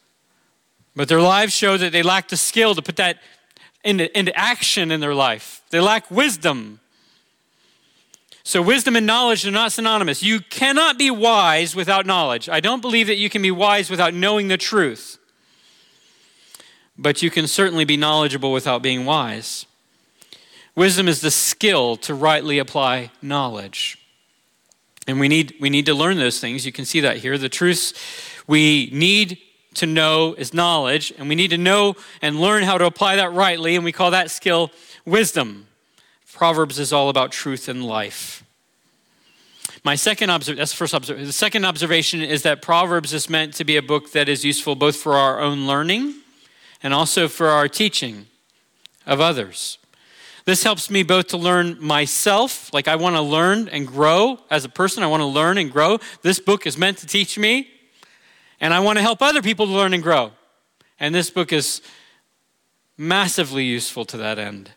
But 0.94 1.08
their 1.08 1.22
lives 1.22 1.54
show 1.54 1.78
that 1.78 1.92
they 1.92 2.02
lack 2.02 2.28
the 2.28 2.36
skill 2.36 2.74
to 2.74 2.82
put 2.82 2.96
that 2.96 3.20
into, 3.84 4.16
into 4.18 4.36
action 4.36 4.90
in 4.90 5.00
their 5.00 5.14
life. 5.14 5.62
They 5.70 5.80
lack 5.80 6.10
wisdom. 6.10 6.80
So, 8.44 8.60
wisdom 8.60 8.96
and 8.96 9.06
knowledge 9.06 9.46
are 9.46 9.52
not 9.52 9.72
synonymous. 9.72 10.22
You 10.22 10.40
cannot 10.40 10.98
be 10.98 11.10
wise 11.10 11.76
without 11.76 12.06
knowledge. 12.06 12.48
I 12.48 12.60
don't 12.60 12.80
believe 12.80 13.06
that 13.06 13.16
you 13.16 13.30
can 13.30 13.42
be 13.42 13.52
wise 13.52 13.88
without 13.88 14.14
knowing 14.14 14.48
the 14.48 14.56
truth. 14.56 15.18
But 16.98 17.22
you 17.22 17.30
can 17.30 17.46
certainly 17.46 17.84
be 17.84 17.96
knowledgeable 17.96 18.52
without 18.52 18.82
being 18.82 19.04
wise. 19.04 19.66
Wisdom 20.74 21.06
is 21.06 21.20
the 21.20 21.30
skill 21.30 21.96
to 21.98 22.14
rightly 22.14 22.58
apply 22.58 23.10
knowledge. 23.20 23.98
And 25.06 25.20
we 25.20 25.28
need, 25.28 25.54
we 25.60 25.70
need 25.70 25.86
to 25.86 25.94
learn 25.94 26.16
those 26.16 26.40
things. 26.40 26.64
You 26.64 26.72
can 26.72 26.84
see 26.84 27.00
that 27.00 27.18
here. 27.18 27.36
The 27.38 27.48
truths 27.48 27.92
we 28.46 28.88
need 28.92 29.38
to 29.74 29.86
know 29.86 30.34
is 30.34 30.52
knowledge, 30.52 31.12
and 31.18 31.28
we 31.28 31.34
need 31.34 31.50
to 31.50 31.58
know 31.58 31.96
and 32.20 32.40
learn 32.40 32.62
how 32.62 32.78
to 32.78 32.86
apply 32.86 33.16
that 33.16 33.32
rightly, 33.32 33.76
and 33.76 33.84
we 33.84 33.92
call 33.92 34.10
that 34.10 34.30
skill 34.30 34.70
wisdom. 35.04 35.66
Proverbs 36.32 36.78
is 36.78 36.92
all 36.92 37.08
about 37.08 37.32
truth 37.32 37.68
and 37.68 37.84
life. 37.84 38.42
My 39.84 39.94
second 39.96 40.30
observation, 40.30 40.58
that's 40.58 40.70
the 40.70 40.76
first 40.76 40.94
observation. 40.94 41.26
The 41.26 41.32
second 41.32 41.64
observation 41.64 42.20
is 42.20 42.42
that 42.42 42.62
Proverbs 42.62 43.12
is 43.12 43.28
meant 43.28 43.54
to 43.54 43.64
be 43.64 43.76
a 43.76 43.82
book 43.82 44.12
that 44.12 44.28
is 44.28 44.44
useful 44.44 44.74
both 44.74 44.96
for 44.96 45.14
our 45.14 45.40
own 45.40 45.66
learning 45.66 46.14
and 46.82 46.94
also 46.94 47.28
for 47.28 47.48
our 47.48 47.68
teaching 47.68 48.26
of 49.06 49.20
others. 49.20 49.78
This 50.44 50.64
helps 50.64 50.90
me 50.90 51.02
both 51.02 51.28
to 51.28 51.36
learn 51.36 51.76
myself, 51.80 52.72
like 52.72 52.88
I 52.88 52.96
want 52.96 53.16
to 53.16 53.22
learn 53.22 53.68
and 53.68 53.86
grow 53.86 54.40
as 54.50 54.64
a 54.64 54.68
person, 54.68 55.02
I 55.02 55.06
want 55.06 55.20
to 55.20 55.26
learn 55.26 55.58
and 55.58 55.70
grow. 55.70 55.98
This 56.22 56.40
book 56.40 56.66
is 56.66 56.76
meant 56.76 56.98
to 56.98 57.06
teach 57.06 57.38
me, 57.38 57.68
and 58.62 58.72
I 58.72 58.80
want 58.80 58.96
to 58.96 59.02
help 59.02 59.20
other 59.20 59.42
people 59.42 59.66
to 59.66 59.72
learn 59.72 59.92
and 59.92 60.02
grow. 60.02 60.30
And 61.00 61.12
this 61.12 61.28
book 61.28 61.52
is 61.52 61.82
massively 62.96 63.64
useful 63.64 64.04
to 64.06 64.16
that 64.18 64.38
end. 64.38 64.70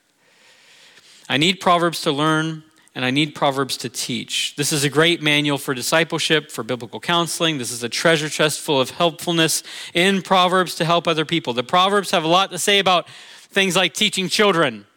I 1.29 1.37
need 1.37 1.59
Proverbs 1.59 2.01
to 2.01 2.11
learn, 2.11 2.63
and 2.95 3.05
I 3.05 3.11
need 3.11 3.35
Proverbs 3.35 3.77
to 3.77 3.89
teach. 3.89 4.55
This 4.55 4.73
is 4.73 4.83
a 4.83 4.89
great 4.89 5.21
manual 5.21 5.59
for 5.59 5.75
discipleship, 5.75 6.51
for 6.51 6.63
biblical 6.63 6.99
counseling. 6.99 7.59
This 7.59 7.71
is 7.71 7.83
a 7.83 7.89
treasure 7.89 8.27
chest 8.27 8.59
full 8.59 8.81
of 8.81 8.89
helpfulness 8.89 9.61
in 9.93 10.23
Proverbs 10.23 10.73
to 10.75 10.85
help 10.85 11.07
other 11.07 11.25
people. 11.25 11.53
The 11.53 11.63
Proverbs 11.63 12.09
have 12.09 12.23
a 12.23 12.27
lot 12.27 12.49
to 12.51 12.57
say 12.57 12.79
about 12.79 13.07
things 13.37 13.75
like 13.75 13.93
teaching 13.93 14.29
children 14.29 14.87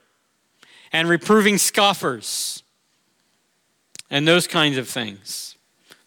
and 0.92 1.10
reproving 1.10 1.58
scoffers 1.58 2.62
and 4.10 4.26
those 4.26 4.46
kinds 4.46 4.78
of 4.78 4.88
things. 4.88 5.47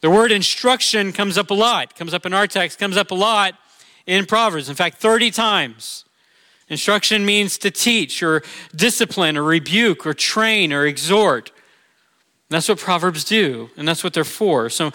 The 0.02 0.10
word 0.10 0.32
instruction 0.32 1.14
comes 1.14 1.38
up 1.38 1.52
a 1.52 1.54
lot, 1.54 1.96
comes 1.96 2.14
up 2.14 2.26
in 2.26 2.34
our 2.34 2.48
text, 2.48 2.80
comes 2.80 2.98
up 2.98 3.12
a 3.12 3.16
lot 3.16 3.56
in 4.08 4.26
Proverbs. 4.26 4.68
In 4.68 4.76
fact, 4.76 4.98
30 4.98 5.32
times. 5.32 6.06
Instruction 6.70 7.26
means 7.26 7.58
to 7.60 7.70
teach 7.70 8.24
or 8.24 8.42
discipline 8.76 9.38
or 9.38 9.44
rebuke 9.44 10.06
or 10.06 10.14
train 10.14 10.74
or 10.74 10.86
exhort. 10.86 11.52
That's 12.50 12.68
what 12.68 12.80
Proverbs 12.80 13.24
do, 13.24 13.70
and 13.78 13.88
that's 13.88 14.04
what 14.04 14.14
they're 14.14 14.24
for. 14.24 14.70
So, 14.70 14.92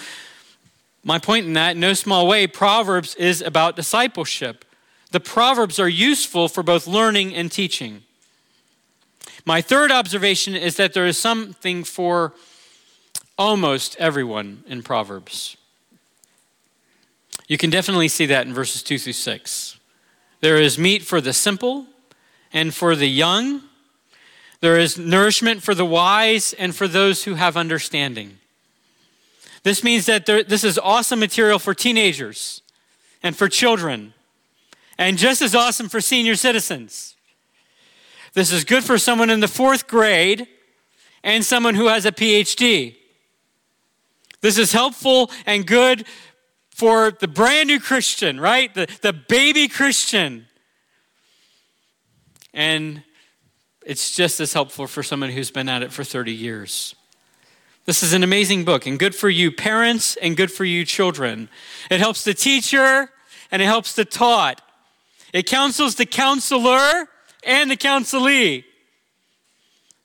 my 1.04 1.18
point 1.20 1.46
in 1.46 1.52
that, 1.52 1.76
no 1.76 1.92
small 1.92 2.26
way, 2.26 2.48
Proverbs 2.48 3.14
is 3.14 3.40
about 3.40 3.76
discipleship. 3.76 4.64
The 5.12 5.20
Proverbs 5.20 5.78
are 5.78 5.88
useful 5.88 6.48
for 6.48 6.64
both 6.64 6.88
learning 6.88 7.32
and 7.32 7.52
teaching. 7.52 8.02
My 9.44 9.60
third 9.60 9.92
observation 9.92 10.56
is 10.56 10.76
that 10.76 10.94
there 10.94 11.06
is 11.06 11.20
something 11.20 11.84
for 11.84 12.34
almost 13.38 13.96
everyone 13.96 14.64
in 14.66 14.82
Proverbs. 14.82 15.56
You 17.48 17.58
can 17.58 17.70
definitely 17.70 18.08
see 18.08 18.26
that 18.26 18.46
in 18.46 18.54
verses 18.54 18.82
2 18.82 18.98
through 18.98 19.12
6. 19.12 19.78
There 20.40 20.56
is 20.56 20.78
meat 20.78 21.02
for 21.02 21.20
the 21.20 21.32
simple 21.32 21.86
and 22.52 22.74
for 22.74 22.96
the 22.96 23.08
young. 23.08 23.62
There 24.60 24.78
is 24.78 24.98
nourishment 24.98 25.62
for 25.62 25.74
the 25.74 25.84
wise 25.84 26.52
and 26.54 26.74
for 26.74 26.88
those 26.88 27.24
who 27.24 27.34
have 27.34 27.56
understanding. 27.56 28.38
This 29.62 29.84
means 29.84 30.06
that 30.06 30.26
there, 30.26 30.42
this 30.42 30.64
is 30.64 30.78
awesome 30.78 31.20
material 31.20 31.58
for 31.58 31.74
teenagers 31.74 32.62
and 33.22 33.36
for 33.36 33.48
children, 33.48 34.14
and 34.98 35.18
just 35.18 35.42
as 35.42 35.54
awesome 35.54 35.88
for 35.88 36.00
senior 36.00 36.36
citizens. 36.36 37.16
This 38.34 38.52
is 38.52 38.64
good 38.64 38.84
for 38.84 38.98
someone 38.98 39.30
in 39.30 39.40
the 39.40 39.48
fourth 39.48 39.88
grade 39.88 40.46
and 41.24 41.44
someone 41.44 41.74
who 41.74 41.88
has 41.88 42.06
a 42.06 42.12
PhD. 42.12 42.96
This 44.46 44.58
is 44.58 44.70
helpful 44.70 45.32
and 45.44 45.66
good 45.66 46.06
for 46.70 47.10
the 47.10 47.26
brand 47.26 47.66
new 47.66 47.80
Christian, 47.80 48.38
right? 48.38 48.72
The, 48.72 48.86
the 49.02 49.12
baby 49.12 49.66
Christian. 49.66 50.46
And 52.54 53.02
it's 53.84 54.14
just 54.14 54.38
as 54.38 54.52
helpful 54.52 54.86
for 54.86 55.02
someone 55.02 55.30
who's 55.30 55.50
been 55.50 55.68
at 55.68 55.82
it 55.82 55.92
for 55.92 56.04
30 56.04 56.30
years. 56.30 56.94
This 57.86 58.04
is 58.04 58.12
an 58.12 58.22
amazing 58.22 58.64
book 58.64 58.86
and 58.86 59.00
good 59.00 59.16
for 59.16 59.28
you 59.28 59.50
parents 59.50 60.14
and 60.14 60.36
good 60.36 60.52
for 60.52 60.64
you 60.64 60.84
children. 60.84 61.48
It 61.90 61.98
helps 61.98 62.22
the 62.22 62.32
teacher 62.32 63.10
and 63.50 63.60
it 63.60 63.66
helps 63.66 63.94
the 63.94 64.04
taught. 64.04 64.62
It 65.32 65.46
counsels 65.46 65.96
the 65.96 66.06
counselor 66.06 67.08
and 67.42 67.68
the 67.68 67.76
counselee. 67.76 68.62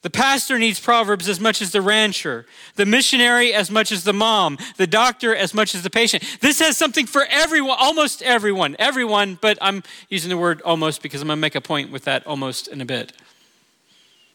The 0.02 0.10
pastor 0.10 0.58
needs 0.58 0.80
Proverbs 0.80 1.30
as 1.30 1.40
much 1.40 1.62
as 1.62 1.72
the 1.72 1.82
rancher, 1.82 2.48
the 2.76 2.88
missionary 2.88 3.54
as 3.54 3.70
much 3.70 3.92
as 3.92 4.04
the 4.04 4.14
mom, 4.14 4.58
the 4.78 4.88
doctor 4.88 5.36
as 5.36 5.54
much 5.54 5.76
as 5.76 5.84
the 5.84 5.92
patient. 5.92 6.24
This 6.42 6.60
has 6.60 6.76
something 6.76 7.06
for 7.06 7.26
everyone, 7.30 7.78
almost 7.80 8.24
everyone, 8.24 8.76
everyone, 8.80 9.38
but 9.40 9.60
I'm 9.62 9.84
using 10.10 10.30
the 10.30 10.38
word 10.38 10.60
almost 10.64 11.04
because 11.04 11.22
I'm 11.22 11.28
going 11.28 11.38
to 11.38 11.42
make 11.42 11.54
a 11.54 11.62
point 11.62 11.92
with 11.92 12.06
that 12.06 12.26
almost 12.26 12.68
in 12.68 12.82
a 12.82 12.86
bit. 12.86 13.14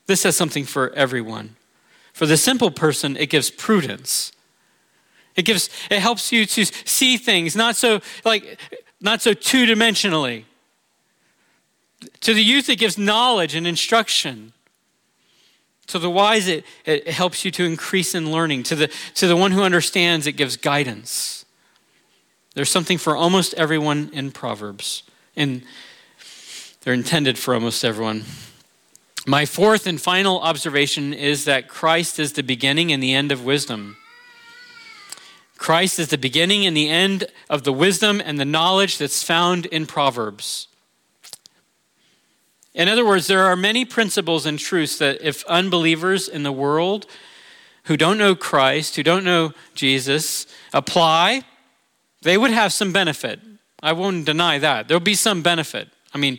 This 0.06 0.22
has 0.22 0.36
something 0.36 0.64
for 0.64 0.92
everyone. 0.92 1.56
For 2.12 2.26
the 2.26 2.36
simple 2.36 2.70
person, 2.70 3.16
it 3.16 3.28
gives 3.28 3.50
prudence. 3.50 4.30
It 5.34 5.42
gives 5.42 5.68
it 5.90 5.98
helps 5.98 6.32
you 6.32 6.46
to 6.46 6.64
see 6.64 7.18
things 7.18 7.54
not 7.54 7.76
so 7.76 8.00
like 8.24 8.58
not 9.00 9.20
so 9.20 9.34
two-dimensionally. 9.34 10.44
To 12.20 12.32
the 12.32 12.42
youth, 12.42 12.70
it 12.70 12.76
gives 12.76 12.96
knowledge 12.96 13.54
and 13.54 13.66
instruction. 13.66 14.52
To 15.88 15.98
the 15.98 16.10
wise, 16.10 16.48
it, 16.48 16.64
it 16.84 17.08
helps 17.08 17.44
you 17.44 17.50
to 17.52 17.64
increase 17.64 18.14
in 18.14 18.30
learning. 18.32 18.64
To 18.64 18.74
the, 18.74 18.90
to 19.14 19.26
the 19.26 19.36
one 19.36 19.52
who 19.52 19.62
understands, 19.62 20.26
it 20.26 20.32
gives 20.32 20.56
guidance. 20.56 21.44
There's 22.54 22.70
something 22.70 22.98
for 22.98 23.16
almost 23.16 23.54
everyone 23.54 24.10
in 24.12 24.32
Proverbs, 24.32 25.02
and 25.36 25.62
they're 26.80 26.94
intended 26.94 27.38
for 27.38 27.54
almost 27.54 27.84
everyone. 27.84 28.24
My 29.26 29.44
fourth 29.44 29.86
and 29.86 30.00
final 30.00 30.40
observation 30.40 31.12
is 31.12 31.44
that 31.44 31.68
Christ 31.68 32.18
is 32.18 32.32
the 32.32 32.42
beginning 32.42 32.92
and 32.92 33.02
the 33.02 33.12
end 33.12 33.32
of 33.32 33.44
wisdom. 33.44 33.96
Christ 35.58 35.98
is 35.98 36.08
the 36.08 36.18
beginning 36.18 36.64
and 36.64 36.76
the 36.76 36.88
end 36.88 37.24
of 37.50 37.64
the 37.64 37.72
wisdom 37.72 38.22
and 38.24 38.38
the 38.38 38.44
knowledge 38.44 38.98
that's 38.98 39.22
found 39.22 39.66
in 39.66 39.86
Proverbs. 39.86 40.68
In 42.76 42.88
other 42.88 43.06
words, 43.06 43.26
there 43.26 43.42
are 43.42 43.56
many 43.56 43.86
principles 43.86 44.44
and 44.44 44.58
truths 44.58 44.98
that 44.98 45.22
if 45.22 45.44
unbelievers 45.46 46.28
in 46.28 46.42
the 46.42 46.52
world 46.52 47.06
who 47.84 47.96
don't 47.96 48.18
know 48.18 48.34
Christ, 48.34 48.96
who 48.96 49.02
don't 49.02 49.24
know 49.24 49.52
Jesus, 49.74 50.46
apply, 50.74 51.42
they 52.20 52.36
would 52.36 52.50
have 52.50 52.74
some 52.74 52.92
benefit. 52.92 53.40
I 53.82 53.94
won't 53.94 54.26
deny 54.26 54.58
that. 54.58 54.88
There'll 54.88 55.00
be 55.00 55.14
some 55.14 55.40
benefit. 55.40 55.88
I 56.12 56.18
mean, 56.18 56.38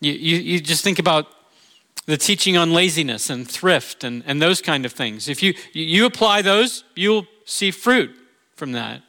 you, 0.00 0.12
you, 0.12 0.36
you 0.38 0.60
just 0.60 0.82
think 0.82 0.98
about 0.98 1.28
the 2.06 2.16
teaching 2.16 2.56
on 2.56 2.72
laziness 2.72 3.30
and 3.30 3.48
thrift 3.48 4.02
and, 4.02 4.24
and 4.26 4.42
those 4.42 4.60
kind 4.60 4.84
of 4.84 4.92
things. 4.92 5.28
If 5.28 5.44
you, 5.44 5.54
you 5.72 6.06
apply 6.06 6.42
those, 6.42 6.82
you'll 6.96 7.26
see 7.44 7.70
fruit 7.70 8.10
from 8.56 8.72
that. 8.72 9.02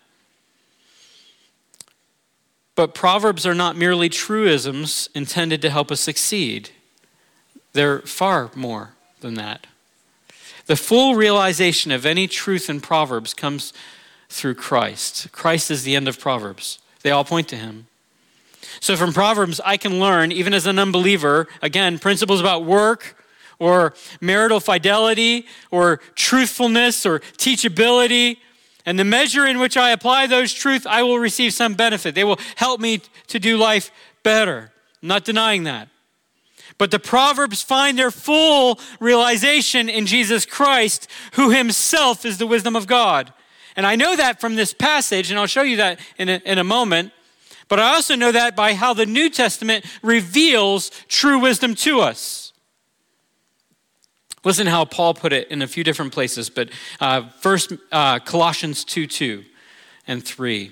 But 2.77 2.93
Proverbs 2.93 3.47
are 3.47 3.55
not 3.55 3.75
merely 3.75 4.07
truisms 4.07 5.09
intended 5.15 5.63
to 5.63 5.71
help 5.71 5.91
us 5.91 5.99
succeed, 5.99 6.69
they're 7.73 7.99
far 8.01 8.51
more 8.55 8.91
than 9.19 9.33
that. 9.33 9.65
The 10.67 10.75
full 10.75 11.15
realization 11.15 11.91
of 11.91 12.05
any 12.05 12.27
truth 12.27 12.69
in 12.69 12.79
Proverbs 12.79 13.33
comes 13.33 13.73
through 14.29 14.55
Christ. 14.55 15.31
Christ 15.31 15.71
is 15.71 15.83
the 15.83 15.95
end 15.95 16.07
of 16.07 16.19
Proverbs, 16.19 16.77
they 17.01 17.09
all 17.09 17.25
point 17.25 17.47
to 17.47 17.55
him. 17.55 17.87
So, 18.79 18.95
from 18.95 19.11
Proverbs, 19.11 19.59
I 19.65 19.77
can 19.77 19.99
learn, 19.99 20.31
even 20.31 20.53
as 20.53 20.67
an 20.67 20.77
unbeliever, 20.77 21.47
again, 21.63 21.97
principles 21.97 22.39
about 22.39 22.63
work 22.63 23.15
or 23.57 23.95
marital 24.21 24.59
fidelity 24.59 25.47
or 25.71 25.99
truthfulness 26.13 27.07
or 27.07 27.21
teachability 27.37 28.37
and 28.87 28.97
the 28.97 29.03
measure 29.03 29.45
in 29.45 29.59
which 29.59 29.75
I 29.75 29.91
apply 29.91 30.27
those 30.27 30.53
truths, 30.53 30.85
I 30.85 31.03
will 31.03 31.19
receive 31.19 31.53
some 31.53 31.73
benefit. 31.73 32.15
They 32.15 32.23
will 32.23 32.39
help 32.55 32.79
me 32.79 33.01
to 33.27 33.37
do 33.37 33.57
life 33.57 33.91
better. 34.23 34.71
I'm 35.03 35.09
not 35.09 35.25
denying 35.25 35.65
that. 35.65 35.89
But 36.77 36.91
the 36.91 36.97
Proverbs 36.97 37.61
find 37.61 37.99
their 37.99 38.11
full 38.11 38.79
realization 39.01 39.89
in 39.89 40.05
Jesus 40.05 40.45
Christ, 40.45 41.09
who 41.33 41.49
himself 41.49 42.23
is 42.23 42.37
the 42.37 42.47
wisdom 42.47 42.77
of 42.77 42.87
God. 42.87 43.33
And 43.75 43.85
I 43.85 43.97
know 43.97 44.15
that 44.15 44.39
from 44.39 44.55
this 44.55 44.73
passage, 44.73 45.29
and 45.29 45.37
I'll 45.37 45.47
show 45.47 45.63
you 45.63 45.75
that 45.77 45.99
in 46.17 46.29
a, 46.29 46.41
in 46.45 46.57
a 46.57 46.63
moment. 46.63 47.11
But 47.67 47.81
I 47.81 47.93
also 47.93 48.15
know 48.15 48.31
that 48.31 48.55
by 48.55 48.73
how 48.73 48.93
the 48.93 49.05
New 49.05 49.29
Testament 49.29 49.83
reveals 50.01 50.91
true 51.09 51.39
wisdom 51.39 51.75
to 51.75 51.99
us. 51.99 52.46
Listen 54.47 54.67
how 54.67 54.85
Paul 54.85 55.13
put 55.13 55.33
it 55.33 55.49
in 55.49 55.61
a 55.61 55.67
few 55.67 55.83
different 55.83 56.13
places, 56.13 56.49
but 56.49 56.69
uh, 57.01 57.27
first, 57.41 57.73
uh, 57.91 58.19
Colossians 58.19 58.85
2 58.85 59.05
2 59.05 59.43
and 60.07 60.23
3. 60.23 60.71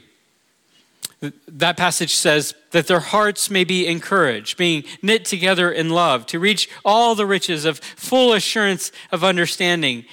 That 1.50 1.76
passage 1.76 2.16
says 2.16 2.56
that 2.72 2.88
their 2.88 3.02
hearts 3.02 3.50
may 3.50 3.66
be 3.66 3.86
encouraged, 3.86 4.58
being 4.58 4.86
knit 5.02 5.26
together 5.26 5.70
in 5.70 5.90
love, 5.90 6.26
to 6.28 6.40
reach 6.40 6.70
all 6.86 7.16
the 7.16 7.26
riches 7.26 7.66
of 7.66 7.80
full 7.80 8.32
assurance 8.32 8.94
of 9.12 9.26
understanding 9.26 10.06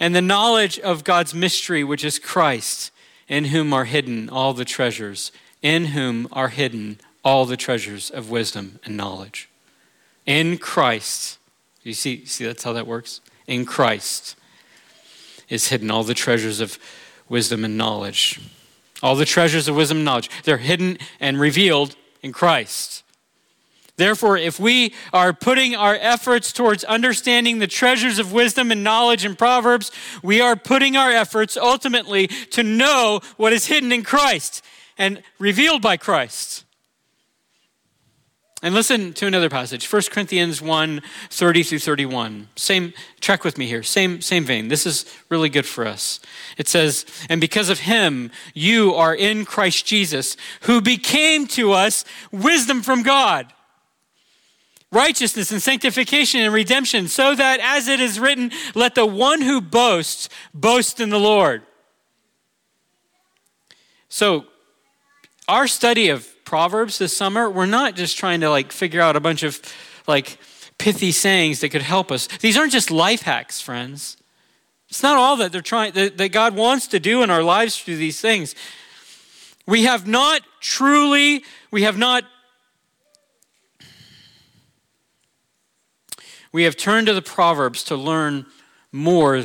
and 0.00 0.12
the 0.12 0.20
knowledge 0.20 0.76
of 0.80 1.04
God's 1.04 1.32
mystery, 1.32 1.84
which 1.84 2.04
is 2.04 2.18
Christ, 2.18 2.90
in 3.28 3.44
whom 3.44 3.72
are 3.72 3.84
hidden 3.84 4.28
all 4.28 4.52
the 4.52 4.64
treasures, 4.64 5.30
in 5.62 5.84
whom 5.86 6.26
are 6.32 6.48
hidden 6.48 6.98
all 7.24 7.46
the 7.46 7.56
treasures 7.56 8.10
of 8.10 8.30
wisdom 8.30 8.80
and 8.84 8.96
knowledge. 8.96 9.48
In 10.26 10.58
Christ 10.58 11.38
you 11.88 11.94
see, 11.94 12.24
see 12.24 12.44
that's 12.44 12.64
how 12.64 12.72
that 12.72 12.86
works? 12.86 13.20
In 13.46 13.64
Christ 13.64 14.36
is 15.48 15.68
hidden 15.68 15.90
all 15.90 16.02
the 16.02 16.14
treasures 16.14 16.60
of 16.60 16.78
wisdom 17.28 17.64
and 17.64 17.76
knowledge. 17.78 18.40
All 19.02 19.14
the 19.14 19.24
treasures 19.24 19.68
of 19.68 19.76
wisdom 19.76 19.98
and 19.98 20.04
knowledge. 20.04 20.30
They're 20.44 20.56
hidden 20.58 20.98
and 21.20 21.38
revealed 21.38 21.96
in 22.22 22.32
Christ. 22.32 23.04
Therefore, 23.96 24.36
if 24.36 24.60
we 24.60 24.92
are 25.12 25.32
putting 25.32 25.74
our 25.74 25.94
efforts 25.94 26.52
towards 26.52 26.84
understanding 26.84 27.58
the 27.58 27.66
treasures 27.66 28.18
of 28.18 28.32
wisdom 28.32 28.70
and 28.70 28.84
knowledge 28.84 29.24
in 29.24 29.36
Proverbs, 29.36 29.90
we 30.22 30.40
are 30.40 30.54
putting 30.54 30.96
our 30.96 31.10
efforts 31.10 31.56
ultimately 31.56 32.26
to 32.26 32.62
know 32.62 33.20
what 33.38 33.54
is 33.54 33.66
hidden 33.66 33.92
in 33.92 34.02
Christ 34.02 34.62
and 34.98 35.22
revealed 35.38 35.80
by 35.80 35.96
Christ. 35.96 36.65
And 38.62 38.74
listen 38.74 39.12
to 39.14 39.26
another 39.26 39.50
passage, 39.50 39.90
1 39.90 40.02
Corinthians 40.10 40.62
1 40.62 41.02
30 41.28 41.62
through 41.62 41.78
31. 41.78 42.48
Same, 42.56 42.94
track 43.20 43.44
with 43.44 43.58
me 43.58 43.66
here, 43.66 43.82
same, 43.82 44.22
same 44.22 44.44
vein. 44.44 44.68
This 44.68 44.86
is 44.86 45.04
really 45.28 45.50
good 45.50 45.66
for 45.66 45.86
us. 45.86 46.20
It 46.56 46.66
says, 46.66 47.04
And 47.28 47.38
because 47.38 47.68
of 47.68 47.80
him, 47.80 48.30
you 48.54 48.94
are 48.94 49.14
in 49.14 49.44
Christ 49.44 49.84
Jesus, 49.84 50.38
who 50.62 50.80
became 50.80 51.46
to 51.48 51.72
us 51.72 52.06
wisdom 52.32 52.80
from 52.80 53.02
God, 53.02 53.52
righteousness 54.90 55.52
and 55.52 55.62
sanctification 55.62 56.40
and 56.40 56.54
redemption, 56.54 57.08
so 57.08 57.34
that 57.34 57.60
as 57.60 57.88
it 57.88 58.00
is 58.00 58.18
written, 58.18 58.50
let 58.74 58.94
the 58.94 59.04
one 59.04 59.42
who 59.42 59.60
boasts 59.60 60.30
boast 60.54 60.98
in 60.98 61.10
the 61.10 61.20
Lord. 61.20 61.62
So, 64.08 64.46
our 65.48 65.66
study 65.66 66.08
of 66.08 66.28
Proverbs 66.44 66.98
this 66.98 67.16
summer, 67.16 67.48
we're 67.50 67.66
not 67.66 67.94
just 67.94 68.16
trying 68.16 68.40
to 68.40 68.50
like 68.50 68.72
figure 68.72 69.00
out 69.00 69.16
a 69.16 69.20
bunch 69.20 69.42
of 69.42 69.60
like 70.06 70.38
pithy 70.78 71.12
sayings 71.12 71.60
that 71.60 71.70
could 71.70 71.82
help 71.82 72.10
us. 72.12 72.26
These 72.26 72.56
aren't 72.56 72.72
just 72.72 72.90
life 72.90 73.22
hacks, 73.22 73.60
friends. 73.60 74.16
It's 74.88 75.02
not 75.02 75.16
all 75.16 75.36
that 75.38 75.52
they're 75.52 75.60
trying 75.60 75.92
that, 75.92 76.16
that 76.18 76.28
God 76.30 76.54
wants 76.54 76.88
to 76.88 77.00
do 77.00 77.22
in 77.22 77.30
our 77.30 77.42
lives 77.42 77.78
through 77.78 77.96
these 77.96 78.20
things. 78.20 78.54
We 79.66 79.84
have 79.84 80.06
not 80.06 80.42
truly, 80.60 81.44
we 81.70 81.82
have 81.82 81.98
not 81.98 82.24
we 86.52 86.64
have 86.64 86.76
turned 86.76 87.08
to 87.08 87.14
the 87.14 87.22
Proverbs 87.22 87.84
to 87.84 87.96
learn 87.96 88.46
more 88.92 89.44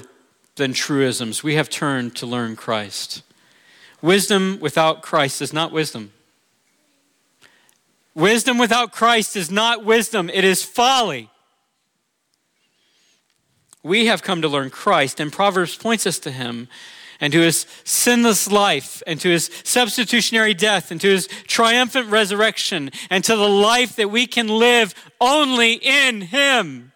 than 0.55 0.73
truisms. 0.73 1.43
We 1.43 1.55
have 1.55 1.69
turned 1.69 2.15
to 2.17 2.25
learn 2.25 2.55
Christ. 2.55 3.23
Wisdom 4.01 4.59
without 4.59 5.01
Christ 5.01 5.41
is 5.41 5.53
not 5.53 5.71
wisdom. 5.71 6.11
Wisdom 8.13 8.57
without 8.57 8.91
Christ 8.91 9.35
is 9.35 9.49
not 9.49 9.85
wisdom, 9.85 10.29
it 10.29 10.43
is 10.43 10.63
folly. 10.63 11.29
We 13.83 14.07
have 14.07 14.21
come 14.21 14.41
to 14.41 14.47
learn 14.47 14.69
Christ, 14.69 15.19
and 15.19 15.31
Proverbs 15.31 15.75
points 15.75 16.05
us 16.05 16.19
to 16.19 16.31
him 16.31 16.67
and 17.21 17.31
to 17.33 17.39
his 17.39 17.67
sinless 17.83 18.51
life, 18.51 19.03
and 19.05 19.21
to 19.21 19.29
his 19.29 19.51
substitutionary 19.63 20.55
death, 20.55 20.89
and 20.89 20.99
to 20.99 21.07
his 21.07 21.27
triumphant 21.45 22.09
resurrection, 22.09 22.89
and 23.11 23.23
to 23.23 23.35
the 23.35 23.47
life 23.47 23.95
that 23.95 24.09
we 24.09 24.25
can 24.25 24.47
live 24.47 24.95
only 25.21 25.73
in 25.73 26.21
him. 26.21 26.91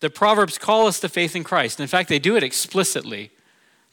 The 0.00 0.10
Proverbs 0.10 0.58
call 0.58 0.88
us 0.88 0.98
to 1.00 1.08
faith 1.08 1.36
in 1.36 1.44
Christ. 1.44 1.78
In 1.78 1.86
fact, 1.86 2.08
they 2.08 2.18
do 2.18 2.36
it 2.36 2.42
explicitly. 2.42 3.30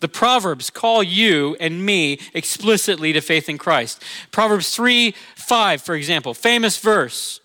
The 0.01 0.07
Proverbs 0.07 0.69
call 0.69 1.01
you 1.01 1.55
and 1.59 1.85
me 1.85 2.19
explicitly 2.33 3.13
to 3.13 3.21
faith 3.21 3.49
in 3.49 3.57
Christ. 3.57 4.03
Proverbs 4.31 4.75
3 4.75 5.15
5, 5.35 5.81
for 5.81 5.95
example, 5.95 6.33
famous 6.33 6.77
verse. 6.77 7.39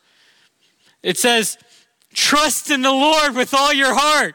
It 1.03 1.17
says, 1.17 1.59
Trust 2.13 2.71
in 2.71 2.83
the 2.83 2.91
Lord 2.91 3.35
with 3.37 3.55
all 3.55 3.73
your 3.73 3.95
heart. 3.95 4.35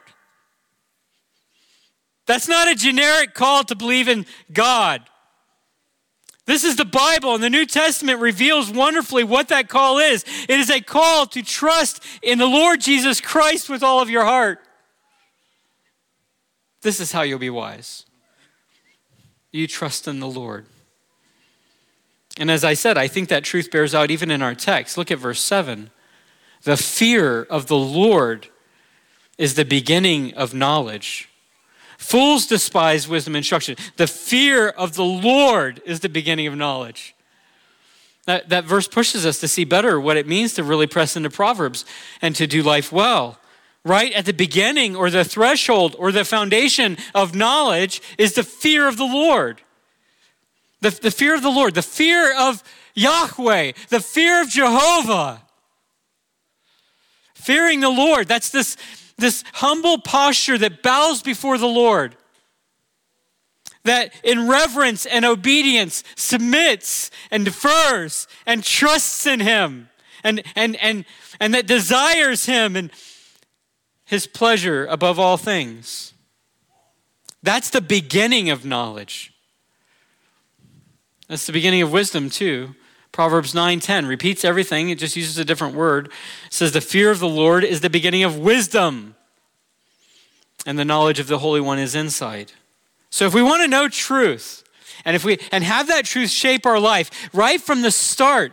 That's 2.25 2.47
not 2.47 2.71
a 2.71 2.75
generic 2.75 3.34
call 3.34 3.63
to 3.65 3.75
believe 3.75 4.08
in 4.08 4.25
God. 4.51 5.04
This 6.45 6.63
is 6.63 6.75
the 6.75 6.86
Bible, 6.86 7.34
and 7.34 7.43
the 7.43 7.49
New 7.49 7.65
Testament 7.65 8.19
reveals 8.19 8.69
wonderfully 8.69 9.23
what 9.23 9.47
that 9.47 9.67
call 9.67 9.97
is. 9.97 10.23
It 10.47 10.60
is 10.60 10.69
a 10.69 10.80
call 10.80 11.25
to 11.28 11.41
trust 11.41 12.04
in 12.21 12.38
the 12.38 12.45
Lord 12.45 12.82
Jesus 12.82 13.19
Christ 13.19 13.67
with 13.67 13.82
all 13.82 13.99
of 13.99 14.12
your 14.12 14.25
heart. 14.25 14.60
This 16.82 16.99
is 16.99 17.12
how 17.12 17.23
you'll 17.23 17.39
be 17.39 17.49
wise. 17.49 18.05
You 19.56 19.68
trust 19.68 20.06
in 20.06 20.20
the 20.20 20.28
Lord. 20.28 20.65
And 22.38 22.52
as 22.52 22.65
I 22.65 22.74
said, 22.74 22.98
I 22.98 23.08
think 23.08 23.30
that 23.30 23.46
truth 23.46 23.72
bears 23.72 23.96
out 23.96 24.12
even 24.12 24.30
in 24.30 24.41
our 24.41 24.54
text. 24.54 24.98
Look 24.98 25.12
at 25.12 25.18
verse 25.18 25.39
7. 25.39 25.91
The 26.63 26.76
fear 26.76 27.44
of 27.44 27.68
the 27.68 27.78
Lord 27.78 28.50
is 29.38 29.54
the 29.54 29.63
beginning 29.63 30.34
of 30.34 30.54
knowledge. 30.54 31.30
Fools 31.98 32.48
despise 32.48 33.08
wisdom 33.08 33.36
and 33.36 33.38
instruction. 33.38 33.78
The 33.96 34.08
fear 34.08 34.68
of 34.68 34.96
the 34.96 35.06
Lord 35.06 35.82
is 35.86 36.02
the 36.02 36.10
beginning 36.10 36.48
of 36.48 36.56
knowledge. 36.58 37.15
That, 38.26 38.50
that 38.50 38.65
verse 38.65 38.89
pushes 38.89 39.26
us 39.26 39.39
to 39.39 39.48
see 39.48 39.63
better 39.63 40.02
what 40.02 40.18
it 40.18 40.28
means 40.28 40.54
to 40.56 40.65
really 40.65 40.88
press 40.88 41.15
into 41.15 41.30
Proverbs 41.30 41.86
and 42.22 42.36
to 42.36 42.46
do 42.46 42.62
life 42.62 42.91
well. 42.91 43.39
Right 43.86 44.12
at 44.13 44.26
the 44.26 44.34
beginning 44.34 44.95
or 44.95 45.12
the 45.12 45.24
threshold 45.24 45.95
or 46.00 46.12
the 46.12 46.26
foundation 46.26 46.98
of 47.13 47.36
knowledge 47.36 48.02
is 48.17 48.34
the 48.34 48.43
fear 48.43 48.88
of 48.88 48.98
the 48.98 49.06
Lord. 49.06 49.62
The, 50.82 50.89
the 50.89 51.12
fear 51.12 51.36
of 51.36 51.43
the 51.43 51.52
Lord, 51.52 51.76
the 51.76 51.84
fear 51.84 52.36
of 52.36 52.63
Yahweh, 52.95 53.74
the 53.89 54.00
fear 54.00 54.41
of 54.41 54.50
Jehovah. 54.50 55.43
Fearing 57.36 57.80
the 57.80 57.91
Lord, 57.91 58.28
that's 58.28 58.50
this, 58.50 58.76
this 59.17 59.43
humble 59.54 60.00
posture 60.00 60.58
that 60.58 60.82
bows 60.82 61.21
before 61.21 61.60
the 61.60 61.67
Lord, 61.67 62.15
that 63.84 64.13
in 64.24 64.48
reverence 64.48 65.06
and 65.06 65.26
obedience 65.26 66.04
submits 66.15 67.12
and 67.30 67.45
defers 67.45 68.28
and 68.48 68.63
trusts 68.63 69.28
in 69.28 69.41
Him, 69.41 69.89
and, 70.24 70.41
and, 70.56 70.76
and, 70.78 71.06
and 71.39 71.54
that 71.54 71.67
desires 71.67 72.48
Him 72.48 72.76
and 72.76 72.89
His 74.06 74.28
pleasure 74.28 74.86
above 74.86 75.20
all 75.20 75.38
things. 75.38 76.13
That's 77.41 77.70
the 77.70 77.82
beginning 77.82 78.50
of 78.50 78.65
knowledge. 78.65 79.34
That's 81.28 81.46
the 81.46 81.54
beginning 81.54 81.82
of 81.82 81.91
wisdom, 81.91 82.30
too. 82.30 82.76
Proverbs 83.12 83.54
9:10 83.54 84.08
repeats 84.08 84.44
everything, 84.44 84.89
it 84.89 85.00
just 85.00 85.15
uses 85.15 85.38
a 85.38 85.46
different 85.46 85.74
word. 85.74 86.08
It 86.08 86.54
says 86.54 86.74
the 86.74 86.82
fear 86.82 87.12
of 87.12 87.20
the 87.20 87.30
Lord 87.30 87.63
is 87.63 87.82
the 87.82 87.89
beginning 87.89 88.24
of 88.24 88.38
wisdom. 88.38 89.15
And 90.65 90.78
the 90.78 90.84
knowledge 90.84 91.20
of 91.20 91.28
the 91.28 91.39
Holy 91.39 91.62
One 91.62 91.80
is 91.80 91.96
insight. 91.96 92.54
So 93.10 93.26
if 93.26 93.34
we 93.34 93.41
want 93.41 93.62
to 93.62 93.68
know 93.68 93.88
truth, 93.88 94.63
and 95.06 95.15
if 95.15 95.24
we 95.24 95.39
and 95.52 95.63
have 95.63 95.88
that 95.88 96.06
truth 96.06 96.30
shape 96.30 96.65
our 96.65 96.80
life 96.80 97.30
right 97.32 97.62
from 97.62 97.84
the 97.84 97.91
start, 97.91 98.52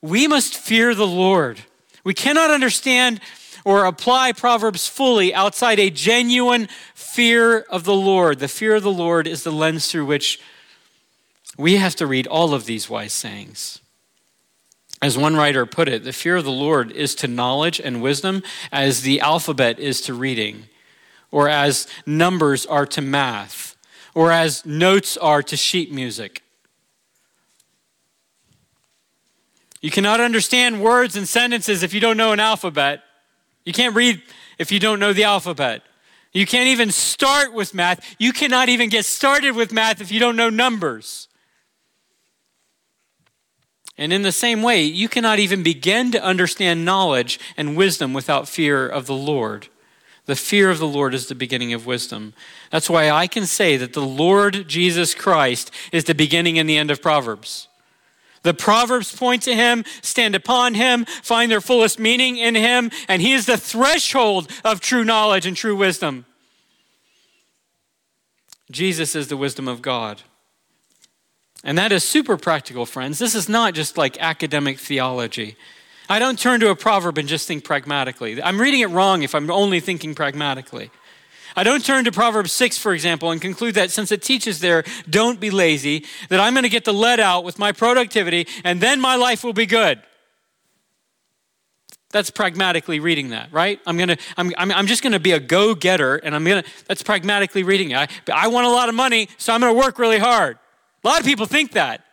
we 0.00 0.28
must 0.28 0.56
fear 0.56 0.94
the 0.94 1.06
Lord. 1.06 1.62
We 2.04 2.14
cannot 2.14 2.50
understand 2.50 3.20
or 3.64 3.84
apply 3.84 4.32
Proverbs 4.32 4.86
fully 4.86 5.34
outside 5.34 5.78
a 5.78 5.90
genuine 5.90 6.68
fear 6.94 7.60
of 7.60 7.84
the 7.84 7.94
Lord. 7.94 8.38
The 8.38 8.48
fear 8.48 8.76
of 8.76 8.82
the 8.82 8.92
Lord 8.92 9.26
is 9.26 9.42
the 9.42 9.52
lens 9.52 9.90
through 9.90 10.06
which 10.06 10.40
we 11.58 11.76
have 11.76 11.96
to 11.96 12.06
read 12.06 12.26
all 12.26 12.54
of 12.54 12.64
these 12.64 12.88
wise 12.88 13.12
sayings. 13.12 13.80
As 15.02 15.16
one 15.16 15.34
writer 15.34 15.64
put 15.64 15.88
it, 15.88 16.04
the 16.04 16.12
fear 16.12 16.36
of 16.36 16.44
the 16.44 16.50
Lord 16.50 16.92
is 16.92 17.14
to 17.16 17.28
knowledge 17.28 17.80
and 17.80 18.02
wisdom 18.02 18.42
as 18.70 19.02
the 19.02 19.20
alphabet 19.20 19.78
is 19.78 20.00
to 20.02 20.14
reading, 20.14 20.64
or 21.30 21.48
as 21.48 21.86
numbers 22.04 22.66
are 22.66 22.86
to 22.86 23.00
math, 23.00 23.76
or 24.14 24.30
as 24.30 24.66
notes 24.66 25.16
are 25.16 25.42
to 25.42 25.56
sheet 25.56 25.90
music. 25.92 26.42
You 29.80 29.90
cannot 29.90 30.20
understand 30.20 30.82
words 30.82 31.16
and 31.16 31.26
sentences 31.26 31.82
if 31.82 31.94
you 31.94 32.00
don't 32.00 32.18
know 32.18 32.32
an 32.32 32.40
alphabet. 32.40 33.02
You 33.64 33.72
can't 33.72 33.94
read 33.94 34.22
if 34.58 34.72
you 34.72 34.78
don't 34.78 35.00
know 35.00 35.12
the 35.12 35.24
alphabet. 35.24 35.82
You 36.32 36.46
can't 36.46 36.68
even 36.68 36.90
start 36.90 37.52
with 37.52 37.74
math. 37.74 38.16
You 38.18 38.32
cannot 38.32 38.68
even 38.68 38.88
get 38.88 39.04
started 39.04 39.56
with 39.56 39.72
math 39.72 40.00
if 40.00 40.12
you 40.12 40.20
don't 40.20 40.36
know 40.36 40.50
numbers. 40.50 41.28
And 43.98 44.12
in 44.12 44.22
the 44.22 44.32
same 44.32 44.62
way, 44.62 44.82
you 44.82 45.08
cannot 45.08 45.38
even 45.38 45.62
begin 45.62 46.10
to 46.12 46.22
understand 46.22 46.84
knowledge 46.84 47.38
and 47.56 47.76
wisdom 47.76 48.14
without 48.14 48.48
fear 48.48 48.88
of 48.88 49.06
the 49.06 49.14
Lord. 49.14 49.68
The 50.26 50.36
fear 50.36 50.70
of 50.70 50.78
the 50.78 50.86
Lord 50.86 51.12
is 51.12 51.26
the 51.26 51.34
beginning 51.34 51.72
of 51.72 51.86
wisdom. 51.86 52.32
That's 52.70 52.88
why 52.88 53.10
I 53.10 53.26
can 53.26 53.46
say 53.46 53.76
that 53.76 53.92
the 53.92 54.00
Lord 54.00 54.68
Jesus 54.68 55.14
Christ 55.14 55.70
is 55.92 56.04
the 56.04 56.14
beginning 56.14 56.58
and 56.58 56.68
the 56.68 56.78
end 56.78 56.90
of 56.90 57.02
Proverbs. 57.02 57.68
The 58.42 58.54
Proverbs 58.54 59.14
point 59.14 59.42
to 59.42 59.54
him, 59.54 59.84
stand 60.02 60.34
upon 60.34 60.74
him, 60.74 61.04
find 61.04 61.50
their 61.50 61.60
fullest 61.60 61.98
meaning 61.98 62.38
in 62.38 62.54
him, 62.54 62.90
and 63.06 63.20
he 63.20 63.32
is 63.32 63.46
the 63.46 63.58
threshold 63.58 64.50
of 64.64 64.80
true 64.80 65.04
knowledge 65.04 65.46
and 65.46 65.56
true 65.56 65.76
wisdom. 65.76 66.24
Jesus 68.70 69.14
is 69.14 69.28
the 69.28 69.36
wisdom 69.36 69.68
of 69.68 69.82
God. 69.82 70.22
And 71.62 71.76
that 71.76 71.92
is 71.92 72.04
super 72.04 72.36
practical, 72.36 72.86
friends. 72.86 73.18
This 73.18 73.34
is 73.34 73.48
not 73.48 73.74
just 73.74 73.98
like 73.98 74.18
academic 74.18 74.78
theology. 74.78 75.56
I 76.08 76.18
don't 76.18 76.38
turn 76.38 76.60
to 76.60 76.70
a 76.70 76.76
proverb 76.76 77.18
and 77.18 77.28
just 77.28 77.46
think 77.46 77.64
pragmatically. 77.64 78.42
I'm 78.42 78.60
reading 78.60 78.80
it 78.80 78.88
wrong 78.88 79.22
if 79.22 79.34
I'm 79.34 79.50
only 79.50 79.80
thinking 79.80 80.14
pragmatically. 80.14 80.90
I 81.56 81.64
don't 81.64 81.84
turn 81.84 82.04
to 82.04 82.12
Proverbs 82.12 82.52
6, 82.52 82.78
for 82.78 82.92
example, 82.92 83.30
and 83.30 83.40
conclude 83.40 83.74
that 83.74 83.90
since 83.90 84.12
it 84.12 84.22
teaches 84.22 84.60
there, 84.60 84.84
don't 85.08 85.40
be 85.40 85.50
lazy, 85.50 86.04
that 86.28 86.40
I'm 86.40 86.54
going 86.54 86.64
to 86.64 86.68
get 86.68 86.84
the 86.84 86.94
lead 86.94 87.20
out 87.20 87.44
with 87.44 87.58
my 87.58 87.72
productivity 87.72 88.46
and 88.64 88.80
then 88.80 89.00
my 89.00 89.16
life 89.16 89.44
will 89.44 89.52
be 89.52 89.66
good. 89.66 90.00
That's 92.10 92.30
pragmatically 92.30 92.98
reading 92.98 93.30
that, 93.30 93.52
right? 93.52 93.80
I'm 93.86 93.96
gonna, 93.96 94.16
I'm, 94.36 94.52
I'm, 94.58 94.72
I'm 94.72 94.86
just 94.88 95.00
gonna 95.00 95.20
be 95.20 95.30
a 95.30 95.38
go-getter, 95.38 96.16
and 96.16 96.34
I'm 96.34 96.44
gonna. 96.44 96.64
That's 96.88 97.04
pragmatically 97.04 97.62
reading 97.62 97.92
it. 97.92 97.96
I, 97.96 98.08
I 98.32 98.48
want 98.48 98.66
a 98.66 98.70
lot 98.70 98.88
of 98.88 98.96
money, 98.96 99.28
so 99.38 99.52
I'm 99.52 99.60
gonna 99.60 99.74
work 99.74 99.96
really 99.96 100.18
hard. 100.18 100.58
A 101.04 101.08
lot 101.08 101.20
of 101.20 101.24
people 101.24 101.46
think 101.46 101.72
that. 101.72 102.04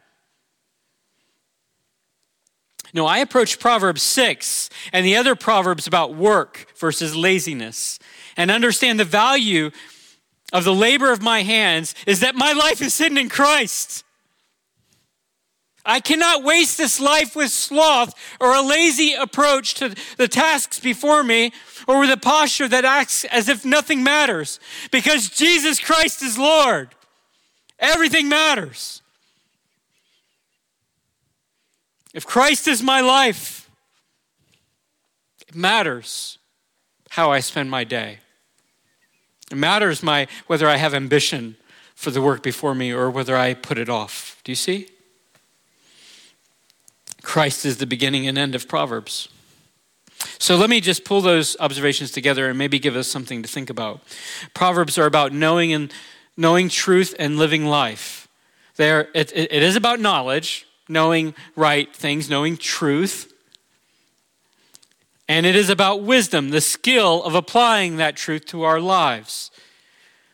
No, 2.94 3.06
I 3.06 3.18
approach 3.20 3.60
Proverbs 3.60 4.02
6 4.02 4.70
and 4.94 5.06
the 5.06 5.18
other 5.18 5.36
Proverbs 5.36 5.88
about 5.88 6.16
work 6.16 6.68
versus 6.78 7.16
laziness 7.16 8.00
and 8.38 8.52
understand 8.52 9.00
the 9.00 9.06
value 9.06 9.72
of 10.54 10.64
the 10.64 10.74
labor 10.74 11.12
of 11.12 11.22
my 11.22 11.42
hands 11.42 11.94
is 12.06 12.22
that 12.22 12.36
my 12.36 12.54
life 12.54 12.82
is 12.82 12.98
hidden 12.98 13.18
in 13.18 13.28
Christ. 13.28 14.04
I 15.84 16.02
cannot 16.02 16.44
waste 16.44 16.78
this 16.78 17.00
life 17.00 17.34
with 17.36 17.50
sloth 17.50 18.14
or 18.42 18.54
a 18.54 18.62
lazy 18.62 19.14
approach 19.14 19.74
to 19.76 19.96
the 20.18 20.28
tasks 20.28 20.80
before 20.80 21.24
me 21.24 21.54
or 21.88 22.00
with 22.00 22.12
a 22.12 22.18
posture 22.18 22.68
that 22.68 22.84
acts 22.84 23.24
as 23.26 23.48
if 23.48 23.64
nothing 23.64 24.04
matters 24.04 24.60
because 24.92 25.30
Jesus 25.30 25.80
Christ 25.80 26.22
is 26.22 26.38
Lord. 26.38 26.90
Everything 27.80 28.28
matters. 28.28 29.02
If 32.14 32.26
Christ 32.26 32.68
is 32.68 32.84
my 32.84 33.00
life, 33.00 33.70
it 35.48 35.56
matters 35.56 36.38
how 37.12 37.32
I 37.32 37.40
spend 37.40 37.70
my 37.70 37.86
day. 37.86 38.20
It 39.52 39.58
matters 39.58 40.04
my 40.04 40.28
whether 40.48 40.68
I 40.68 40.78
have 40.78 40.94
ambition 40.94 41.56
for 41.96 42.12
the 42.12 42.22
work 42.22 42.44
before 42.44 42.76
me 42.76 42.94
or 42.94 43.10
whether 43.10 43.36
I 43.36 43.54
put 43.54 43.78
it 43.78 43.90
off. 43.90 44.40
Do 44.44 44.52
you 44.52 44.56
see? 44.56 44.90
Christ 47.24 47.66
is 47.66 47.78
the 47.78 47.88
beginning 47.88 48.28
and 48.28 48.38
end 48.38 48.56
of 48.56 48.68
Proverbs. 48.68 49.30
So 50.40 50.56
let 50.56 50.70
me 50.70 50.82
just 50.82 51.04
pull 51.04 51.22
those 51.22 51.58
observations 51.60 52.12
together 52.12 52.50
and 52.50 52.58
maybe 52.58 52.80
give 52.80 52.96
us 52.96 53.08
something 53.08 53.42
to 53.42 53.48
think 53.48 53.70
about. 53.70 54.02
Proverbs 54.54 54.98
are 54.98 55.06
about 55.06 55.34
knowing 55.34 55.74
and 55.74 55.94
knowing 56.36 56.70
truth 56.70 57.16
and 57.20 57.38
living 57.38 57.66
life. 57.66 58.28
There, 58.76 59.10
it, 59.14 59.32
it 59.36 59.64
is 59.64 59.76
about 59.76 60.00
knowledge, 60.00 60.68
knowing 60.88 61.34
right 61.56 61.94
things, 61.96 62.30
knowing 62.30 62.58
truth. 62.58 63.34
And 65.28 65.46
it 65.46 65.56
is 65.56 65.70
about 65.70 66.04
wisdom, 66.04 66.50
the 66.50 66.62
skill 66.62 67.24
of 67.24 67.36
applying 67.36 67.98
that 67.98 68.16
truth 68.16 68.46
to 68.46 68.64
our 68.64 68.80
lives. 68.80 69.52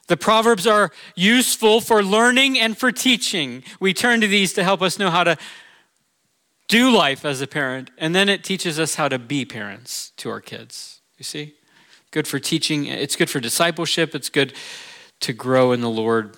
The 0.08 0.18
Proverbs 0.18 0.68
are 0.68 0.92
useful 1.16 1.82
for 1.82 2.04
learning 2.04 2.60
and 2.60 2.78
for 2.78 2.92
teaching. 2.92 3.64
We 3.80 3.94
turn 3.94 4.22
to 4.22 4.28
these 4.28 4.54
to 4.54 4.64
help 4.64 4.82
us 4.82 5.00
know 5.00 5.10
how 5.10 5.24
to 5.24 5.38
do 6.68 6.90
life 6.90 7.26
as 7.26 7.42
a 7.42 7.48
parent, 7.48 7.92
and 7.98 8.16
then 8.16 8.30
it 8.30 8.44
teaches 8.44 8.80
us 8.80 8.96
how 8.96 9.08
to 9.08 9.20
be 9.20 9.46
parents 9.46 10.12
to 10.18 10.30
our 10.30 10.42
kids. 10.42 11.02
You 11.18 11.24
see? 11.24 11.56
Good 12.12 12.28
for 12.28 12.40
teaching, 12.40 12.86
it's 12.86 13.16
good 13.16 13.30
for 13.30 13.40
discipleship, 13.40 14.14
it's 14.14 14.30
good 14.30 14.54
to 15.22 15.34
grow 15.34 15.72
in 15.72 15.82
the 15.82 15.90
Lord. 15.90 16.38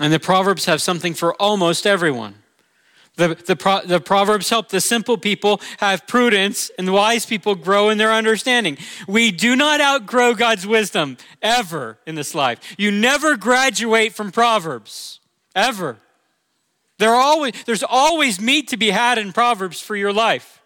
And 0.00 0.12
the 0.12 0.20
Proverbs 0.20 0.66
have 0.66 0.82
something 0.82 1.14
for 1.14 1.34
almost 1.40 1.86
everyone. 1.86 2.43
The, 3.16 3.36
the, 3.46 3.54
Pro, 3.54 3.80
the 3.82 4.00
Proverbs 4.00 4.50
help 4.50 4.70
the 4.70 4.80
simple 4.80 5.16
people 5.16 5.60
have 5.78 6.06
prudence, 6.06 6.70
and 6.76 6.88
the 6.88 6.92
wise 6.92 7.24
people 7.24 7.54
grow 7.54 7.88
in 7.88 7.98
their 7.98 8.12
understanding. 8.12 8.76
We 9.06 9.30
do 9.30 9.54
not 9.54 9.80
outgrow 9.80 10.34
God's 10.34 10.66
wisdom 10.66 11.16
ever 11.40 11.98
in 12.06 12.16
this 12.16 12.34
life. 12.34 12.74
You 12.76 12.90
never 12.90 13.36
graduate 13.36 14.14
from 14.14 14.32
Proverbs, 14.32 15.20
ever. 15.54 15.98
There 16.98 17.14
always, 17.14 17.54
there's 17.66 17.84
always 17.84 18.40
meat 18.40 18.68
to 18.68 18.76
be 18.76 18.90
had 18.90 19.18
in 19.18 19.32
Proverbs 19.32 19.80
for 19.80 19.94
your 19.94 20.12
life. 20.12 20.60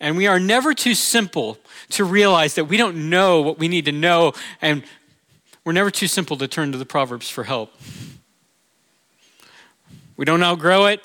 And 0.00 0.16
we 0.16 0.26
are 0.26 0.40
never 0.40 0.72
too 0.72 0.94
simple 0.94 1.58
to 1.90 2.04
realize 2.04 2.54
that 2.54 2.64
we 2.64 2.78
don't 2.78 3.10
know 3.10 3.42
what 3.42 3.58
we 3.58 3.68
need 3.68 3.84
to 3.84 3.92
know, 3.92 4.32
and 4.62 4.82
we're 5.64 5.72
never 5.72 5.90
too 5.90 6.06
simple 6.06 6.38
to 6.38 6.48
turn 6.48 6.72
to 6.72 6.78
the 6.78 6.86
Proverbs 6.86 7.28
for 7.28 7.44
help. 7.44 7.74
We 10.20 10.26
don't 10.26 10.42
outgrow 10.42 10.84
it, 10.84 11.02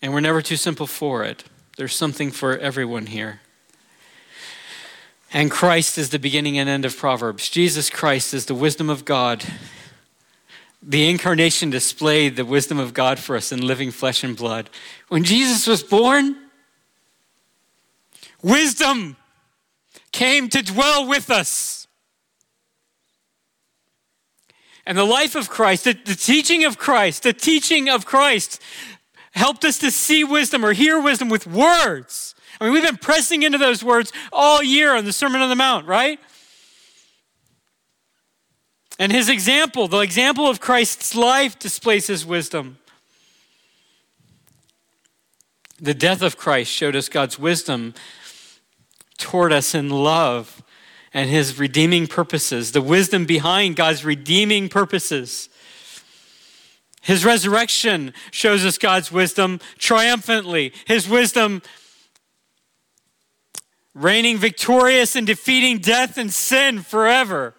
and 0.00 0.14
we're 0.14 0.20
never 0.20 0.40
too 0.40 0.56
simple 0.56 0.86
for 0.86 1.22
it. 1.22 1.44
There's 1.76 1.94
something 1.94 2.30
for 2.30 2.56
everyone 2.56 3.04
here. 3.04 3.42
And 5.34 5.50
Christ 5.50 5.98
is 5.98 6.08
the 6.08 6.18
beginning 6.18 6.58
and 6.58 6.66
end 6.66 6.86
of 6.86 6.96
Proverbs. 6.96 7.50
Jesus 7.50 7.90
Christ 7.90 8.32
is 8.32 8.46
the 8.46 8.54
wisdom 8.54 8.88
of 8.88 9.04
God. 9.04 9.44
The 10.82 11.10
incarnation 11.10 11.68
displayed 11.68 12.36
the 12.36 12.46
wisdom 12.46 12.78
of 12.78 12.94
God 12.94 13.18
for 13.18 13.36
us 13.36 13.52
in 13.52 13.60
living 13.60 13.90
flesh 13.90 14.24
and 14.24 14.34
blood. 14.34 14.70
When 15.08 15.22
Jesus 15.22 15.66
was 15.66 15.82
born, 15.82 16.34
wisdom 18.40 19.18
came 20.10 20.48
to 20.48 20.62
dwell 20.62 21.06
with 21.06 21.30
us. 21.30 21.81
And 24.86 24.98
the 24.98 25.04
life 25.04 25.34
of 25.34 25.48
Christ, 25.48 25.84
the, 25.84 25.92
the 25.92 26.14
teaching 26.14 26.64
of 26.64 26.78
Christ, 26.78 27.22
the 27.22 27.32
teaching 27.32 27.88
of 27.88 28.04
Christ 28.04 28.60
helped 29.32 29.64
us 29.64 29.78
to 29.78 29.90
see 29.90 30.24
wisdom 30.24 30.64
or 30.64 30.72
hear 30.72 31.00
wisdom 31.00 31.28
with 31.28 31.46
words. 31.46 32.34
I 32.60 32.64
mean, 32.64 32.74
we've 32.74 32.82
been 32.82 32.96
pressing 32.96 33.42
into 33.42 33.58
those 33.58 33.82
words 33.82 34.12
all 34.32 34.62
year 34.62 34.94
on 34.94 35.04
the 35.04 35.12
Sermon 35.12 35.40
on 35.40 35.48
the 35.48 35.56
Mount, 35.56 35.86
right? 35.86 36.18
And 38.98 39.10
his 39.10 39.28
example, 39.28 39.88
the 39.88 39.98
example 40.00 40.48
of 40.48 40.60
Christ's 40.60 41.14
life, 41.14 41.58
displays 41.58 42.06
his 42.06 42.26
wisdom. 42.26 42.78
The 45.80 45.94
death 45.94 46.22
of 46.22 46.36
Christ 46.36 46.70
showed 46.70 46.94
us 46.94 47.08
God's 47.08 47.38
wisdom 47.38 47.94
toward 49.18 49.52
us 49.52 49.74
in 49.74 49.88
love 49.90 50.61
and 51.14 51.28
his 51.28 51.58
redeeming 51.58 52.06
purposes, 52.06 52.72
the 52.72 52.82
wisdom 52.82 53.24
behind 53.26 53.76
God's 53.76 54.04
redeeming 54.04 54.68
purposes. 54.68 55.48
His 57.02 57.24
resurrection 57.24 58.14
shows 58.30 58.64
us 58.64 58.78
God's 58.78 59.10
wisdom 59.10 59.60
triumphantly. 59.76 60.72
His 60.86 61.08
wisdom 61.08 61.62
reigning 63.94 64.38
victorious 64.38 65.16
and 65.16 65.26
defeating 65.26 65.78
death 65.78 66.16
and 66.16 66.32
sin 66.32 66.80
forever. 66.80 67.54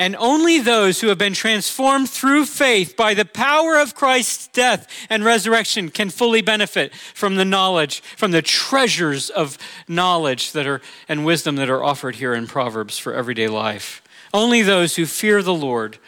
And 0.00 0.16
only 0.16 0.58
those 0.58 1.02
who 1.02 1.08
have 1.08 1.18
been 1.18 1.34
transformed 1.34 2.08
through 2.08 2.46
faith 2.46 2.96
by 2.96 3.12
the 3.12 3.26
power 3.26 3.76
of 3.76 3.94
Christ's 3.94 4.46
death 4.46 4.88
and 5.10 5.22
resurrection 5.22 5.90
can 5.90 6.08
fully 6.08 6.40
benefit 6.40 6.94
from 6.94 7.36
the 7.36 7.44
knowledge, 7.44 8.00
from 8.16 8.30
the 8.30 8.40
treasures 8.40 9.28
of 9.28 9.58
knowledge 9.86 10.52
that 10.52 10.66
are 10.66 10.80
and 11.06 11.26
wisdom 11.26 11.56
that 11.56 11.68
are 11.68 11.84
offered 11.84 12.14
here 12.14 12.32
in 12.32 12.46
Proverbs 12.46 12.96
for 12.96 13.12
everyday 13.12 13.46
life. 13.46 14.00
Only 14.32 14.62
those 14.62 14.96
who 14.96 15.04
fear 15.04 15.42
the 15.42 15.52
Lord, 15.52 15.98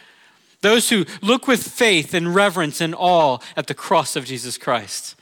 those 0.61 0.89
who 0.89 1.05
look 1.21 1.45
with 1.47 1.61
faith 1.61 2.15
and 2.15 2.33
reverence 2.33 2.81
and 2.81 2.95
awe 2.97 3.37
at 3.55 3.67
the 3.67 3.75
cross 3.75 4.15
of 4.15 4.25
Jesus 4.25 4.57
Christ. 4.57 5.15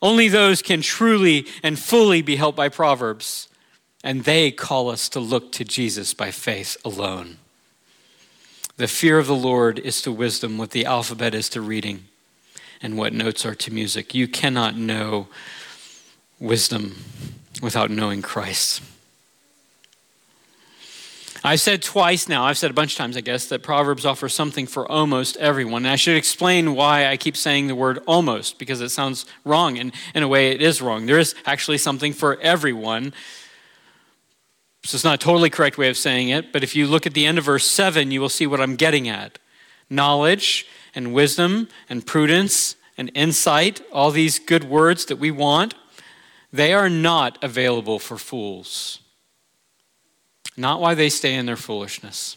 Only 0.00 0.28
those 0.28 0.62
can 0.62 0.80
truly 0.80 1.44
and 1.64 1.76
fully 1.76 2.22
be 2.22 2.36
helped 2.36 2.56
by 2.56 2.68
Proverbs 2.68 3.48
and 4.04 4.24
they 4.24 4.50
call 4.50 4.88
us 4.88 5.08
to 5.10 5.20
look 5.20 5.52
to 5.52 5.64
Jesus 5.64 6.14
by 6.14 6.30
faith 6.30 6.76
alone. 6.84 7.38
The 8.76 8.88
fear 8.88 9.18
of 9.18 9.26
the 9.26 9.34
Lord 9.34 9.78
is 9.78 10.02
to 10.02 10.12
wisdom 10.12 10.58
what 10.58 10.70
the 10.72 10.84
alphabet 10.84 11.34
is 11.34 11.48
to 11.50 11.60
reading 11.60 12.04
and 12.82 12.98
what 12.98 13.12
notes 13.12 13.46
are 13.46 13.54
to 13.54 13.72
music. 13.72 14.14
You 14.14 14.28
cannot 14.28 14.76
know 14.76 15.28
wisdom 16.38 16.96
without 17.62 17.90
knowing 17.90 18.20
Christ. 18.20 18.82
I've 21.42 21.60
said 21.60 21.80
twice 21.80 22.28
now, 22.28 22.44
I've 22.44 22.58
said 22.58 22.70
a 22.70 22.74
bunch 22.74 22.92
of 22.94 22.98
times, 22.98 23.16
I 23.16 23.20
guess, 23.20 23.46
that 23.46 23.62
Proverbs 23.62 24.04
offer 24.04 24.28
something 24.28 24.66
for 24.66 24.90
almost 24.90 25.36
everyone. 25.36 25.84
And 25.84 25.92
I 25.92 25.96
should 25.96 26.16
explain 26.16 26.74
why 26.74 27.06
I 27.06 27.16
keep 27.16 27.36
saying 27.36 27.68
the 27.68 27.74
word 27.74 28.00
almost, 28.06 28.58
because 28.58 28.80
it 28.80 28.88
sounds 28.88 29.26
wrong. 29.44 29.78
And 29.78 29.92
in 30.14 30.22
a 30.22 30.28
way, 30.28 30.50
it 30.50 30.60
is 30.60 30.82
wrong. 30.82 31.06
There 31.06 31.20
is 31.20 31.34
actually 31.46 31.78
something 31.78 32.12
for 32.12 32.38
everyone 32.40 33.14
so 34.86 34.94
it's 34.94 35.04
not 35.04 35.14
a 35.14 35.18
totally 35.24 35.50
correct 35.50 35.78
way 35.78 35.88
of 35.88 35.96
saying 35.96 36.28
it, 36.28 36.52
but 36.52 36.62
if 36.62 36.76
you 36.76 36.86
look 36.86 37.06
at 37.06 37.14
the 37.14 37.26
end 37.26 37.38
of 37.38 37.44
verse 37.44 37.66
7, 37.66 38.10
you 38.10 38.20
will 38.20 38.28
see 38.28 38.46
what 38.46 38.60
I'm 38.60 38.76
getting 38.76 39.08
at. 39.08 39.38
Knowledge 39.90 40.66
and 40.94 41.12
wisdom 41.12 41.68
and 41.88 42.06
prudence 42.06 42.76
and 42.96 43.10
insight, 43.14 43.82
all 43.92 44.10
these 44.10 44.38
good 44.38 44.64
words 44.64 45.06
that 45.06 45.16
we 45.16 45.30
want, 45.30 45.74
they 46.52 46.72
are 46.72 46.88
not 46.88 47.42
available 47.42 47.98
for 47.98 48.16
fools. 48.16 49.00
Not 50.56 50.80
why 50.80 50.94
they 50.94 51.08
stay 51.08 51.34
in 51.34 51.46
their 51.46 51.56
foolishness. 51.56 52.36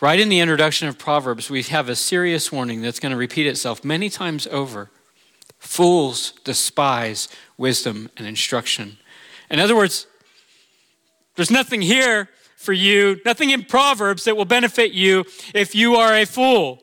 Right 0.00 0.18
in 0.18 0.28
the 0.28 0.40
introduction 0.40 0.88
of 0.88 0.98
Proverbs, 0.98 1.50
we 1.50 1.62
have 1.64 1.88
a 1.88 1.96
serious 1.96 2.50
warning 2.50 2.82
that's 2.82 3.00
going 3.00 3.12
to 3.12 3.18
repeat 3.18 3.46
itself 3.46 3.84
many 3.84 4.10
times 4.10 4.46
over. 4.48 4.90
Fools 5.58 6.32
despise 6.42 7.28
wisdom 7.56 8.10
and 8.16 8.26
instruction. 8.26 8.98
In 9.50 9.60
other 9.60 9.76
words, 9.76 10.06
there's 11.40 11.50
nothing 11.50 11.80
here 11.80 12.28
for 12.56 12.74
you, 12.74 13.18
nothing 13.24 13.48
in 13.48 13.64
Proverbs 13.64 14.24
that 14.24 14.36
will 14.36 14.44
benefit 14.44 14.92
you 14.92 15.24
if 15.54 15.74
you 15.74 15.94
are 15.94 16.14
a 16.14 16.26
fool. 16.26 16.82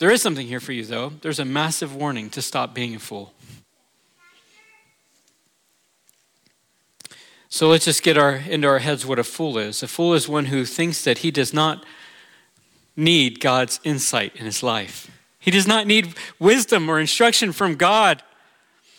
There 0.00 0.10
is 0.10 0.20
something 0.20 0.44
here 0.44 0.58
for 0.58 0.72
you, 0.72 0.84
though. 0.84 1.10
There's 1.20 1.38
a 1.38 1.44
massive 1.44 1.94
warning 1.94 2.30
to 2.30 2.42
stop 2.42 2.74
being 2.74 2.96
a 2.96 2.98
fool. 2.98 3.32
So 7.48 7.68
let's 7.68 7.84
just 7.84 8.02
get 8.02 8.18
our, 8.18 8.34
into 8.34 8.66
our 8.66 8.80
heads 8.80 9.06
what 9.06 9.20
a 9.20 9.22
fool 9.22 9.56
is. 9.56 9.84
A 9.84 9.86
fool 9.86 10.14
is 10.14 10.28
one 10.28 10.46
who 10.46 10.64
thinks 10.64 11.04
that 11.04 11.18
he 11.18 11.30
does 11.30 11.54
not 11.54 11.86
need 12.96 13.38
God's 13.38 13.78
insight 13.84 14.34
in 14.34 14.46
his 14.46 14.64
life. 14.64 15.08
He 15.38 15.52
does 15.52 15.68
not 15.68 15.86
need 15.86 16.16
wisdom 16.40 16.88
or 16.88 16.98
instruction 16.98 17.52
from 17.52 17.76
God. 17.76 18.20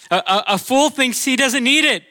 A, 0.10 0.16
a, 0.16 0.44
a 0.48 0.58
fool 0.58 0.90
thinks 0.90 1.26
he 1.26 1.36
doesn't 1.36 1.66
need 1.66 1.84
it. 1.84 2.06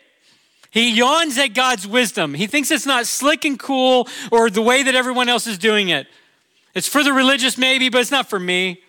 He 0.72 0.90
yawns 0.90 1.36
at 1.36 1.48
God's 1.48 1.86
wisdom. 1.86 2.32
He 2.32 2.46
thinks 2.46 2.70
it's 2.70 2.86
not 2.86 3.06
slick 3.06 3.44
and 3.44 3.58
cool 3.58 4.08
or 4.30 4.48
the 4.48 4.62
way 4.62 4.82
that 4.82 4.94
everyone 4.94 5.28
else 5.28 5.46
is 5.46 5.58
doing 5.58 5.90
it. 5.90 6.06
It's 6.74 6.88
for 6.88 7.04
the 7.04 7.12
religious, 7.12 7.58
maybe, 7.58 7.90
but 7.90 8.00
it's 8.00 8.10
not 8.10 8.30
for 8.30 8.40
me. 8.40 8.80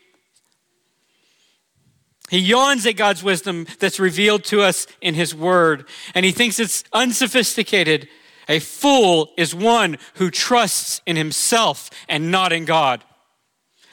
He 2.29 2.39
yawns 2.39 2.85
at 2.85 2.95
God's 2.95 3.21
wisdom 3.21 3.67
that's 3.79 3.99
revealed 3.99 4.45
to 4.45 4.61
us 4.61 4.87
in 5.01 5.13
His 5.13 5.35
Word, 5.35 5.85
and 6.15 6.25
he 6.25 6.31
thinks 6.31 6.57
it's 6.57 6.85
unsophisticated. 6.93 8.07
A 8.47 8.59
fool 8.59 9.31
is 9.37 9.53
one 9.53 9.97
who 10.15 10.31
trusts 10.31 11.01
in 11.05 11.17
himself 11.17 11.89
and 12.07 12.31
not 12.31 12.53
in 12.53 12.63
God. 12.63 13.03